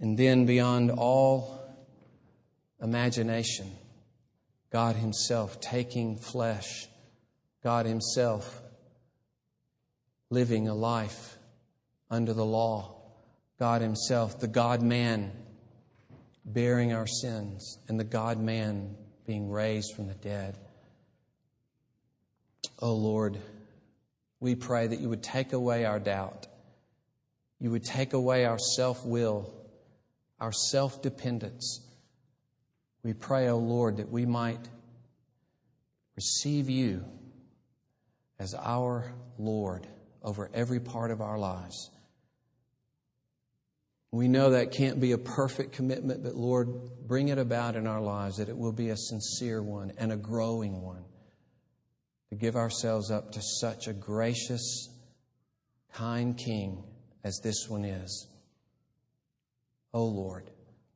And 0.00 0.18
then, 0.18 0.44
beyond 0.46 0.90
all 0.90 1.60
imagination, 2.82 3.70
God 4.70 4.96
Himself 4.96 5.60
taking 5.60 6.16
flesh, 6.18 6.88
God 7.62 7.86
Himself 7.86 8.62
living 10.28 10.68
a 10.68 10.74
life 10.74 11.36
under 12.10 12.32
the 12.32 12.44
law, 12.44 12.96
God 13.58 13.80
Himself, 13.80 14.38
the 14.38 14.48
God 14.48 14.82
man, 14.82 15.32
bearing 16.44 16.92
our 16.92 17.06
sins, 17.06 17.78
and 17.88 17.98
the 17.98 18.04
God 18.04 18.38
man 18.38 18.96
being 19.26 19.50
raised 19.50 19.94
from 19.94 20.06
the 20.08 20.14
dead. 20.14 20.58
Oh 22.80 22.94
Lord, 22.94 23.38
we 24.46 24.54
pray 24.54 24.86
that 24.86 25.00
you 25.00 25.08
would 25.08 25.24
take 25.24 25.52
away 25.52 25.84
our 25.84 25.98
doubt. 25.98 26.46
You 27.58 27.72
would 27.72 27.82
take 27.82 28.12
away 28.12 28.44
our 28.44 28.60
self 28.60 29.04
will, 29.04 29.52
our 30.38 30.52
self 30.52 31.02
dependence. 31.02 31.84
We 33.02 33.12
pray, 33.12 33.48
O 33.48 33.54
oh 33.54 33.58
Lord, 33.58 33.96
that 33.96 34.08
we 34.08 34.24
might 34.24 34.68
receive 36.14 36.70
you 36.70 37.04
as 38.38 38.54
our 38.54 39.12
Lord 39.36 39.88
over 40.22 40.48
every 40.54 40.78
part 40.78 41.10
of 41.10 41.20
our 41.20 41.40
lives. 41.40 41.90
We 44.12 44.28
know 44.28 44.50
that 44.50 44.70
can't 44.70 45.00
be 45.00 45.10
a 45.10 45.18
perfect 45.18 45.72
commitment, 45.72 46.22
but 46.22 46.36
Lord, 46.36 46.68
bring 47.08 47.30
it 47.30 47.38
about 47.38 47.74
in 47.74 47.88
our 47.88 48.00
lives 48.00 48.36
that 48.36 48.48
it 48.48 48.56
will 48.56 48.72
be 48.72 48.90
a 48.90 48.96
sincere 48.96 49.60
one 49.60 49.90
and 49.98 50.12
a 50.12 50.16
growing 50.16 50.82
one 50.82 51.02
to 52.30 52.36
give 52.36 52.56
ourselves 52.56 53.10
up 53.10 53.32
to 53.32 53.40
such 53.60 53.86
a 53.86 53.92
gracious, 53.92 54.88
kind 55.92 56.36
King 56.36 56.82
as 57.24 57.40
this 57.42 57.68
one 57.68 57.84
is. 57.84 58.28
O 59.94 60.00
oh 60.00 60.06
Lord, 60.06 60.50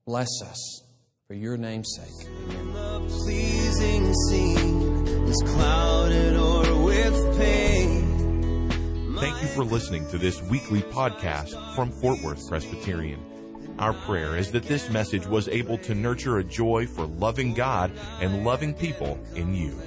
bless 0.05 0.43
us 0.43 0.83
for 1.27 1.35
your 1.35 1.57
name's 1.57 1.97
sake. 1.97 2.29
Amen. 2.29 2.73
The 2.75 3.15
pleasing 3.25 4.15
scene 4.29 5.07
is 5.29 5.43
clouded 5.47 6.37
or 6.37 6.85
with 6.85 7.39
pain. 7.39 9.17
Thank 9.19 9.41
you 9.43 9.49
for 9.49 9.65
listening 9.65 10.09
to 10.09 10.19
this 10.19 10.43
weekly 10.43 10.83
podcast 10.83 11.75
from 11.75 11.93
Fort 11.93 12.21
Worth 12.23 12.49
Presbyterian. 12.49 13.25
Our 13.79 13.93
prayer 13.93 14.37
is 14.37 14.51
that 14.53 14.65
this 14.65 14.91
message 14.91 15.27
was 15.27 15.49
able 15.49 15.79
to 15.79 15.95
nurture 15.95 16.39
a 16.39 16.45
joy 16.45 16.87
for 16.87 17.07
loving 17.07 17.55
God 17.55 17.93
and 18.21 18.45
loving 18.45 18.75
people 18.75 19.19
in 19.35 19.55
you. 19.55 19.79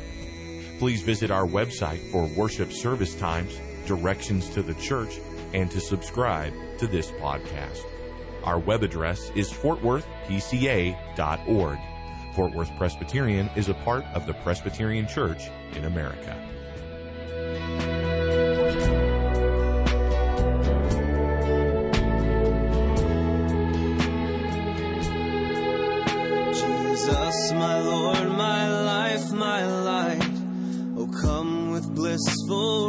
Please 0.79 1.01
visit 1.01 1.31
our 1.31 1.45
website 1.45 1.99
for 2.11 2.27
worship 2.35 2.71
service 2.71 3.15
times, 3.15 3.59
directions 3.85 4.49
to 4.49 4.61
the 4.61 4.73
church, 4.75 5.19
and 5.53 5.69
to 5.71 5.79
subscribe 5.79 6.53
to 6.77 6.87
this 6.87 7.11
podcast. 7.11 7.83
Our 8.43 8.59
web 8.59 8.83
address 8.83 9.31
is 9.35 9.51
fortworthpca.org. 9.51 11.79
Fort 12.35 12.53
Worth 12.53 12.75
Presbyterian 12.77 13.49
is 13.55 13.69
a 13.69 13.73
part 13.75 14.03
of 14.13 14.25
the 14.25 14.33
Presbyterian 14.33 15.07
Church 15.07 15.43
in 15.75 15.85
America. 15.85 16.35
Jesus, 26.53 27.51
my 27.53 27.72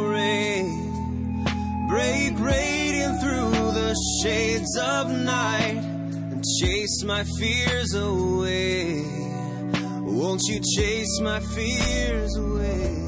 ray. 0.03 0.63
Break 1.89 2.39
radiant 2.39 3.21
through 3.21 3.51
the 3.79 3.95
shades 4.21 4.77
of 4.77 5.09
night 5.09 5.81
and 6.31 6.43
chase 6.59 7.03
my 7.03 7.23
fears 7.39 7.93
away. 7.93 9.05
Won't 10.01 10.41
you 10.47 10.59
chase 10.75 11.19
my 11.21 11.39
fears 11.39 12.35
away? 12.37 13.04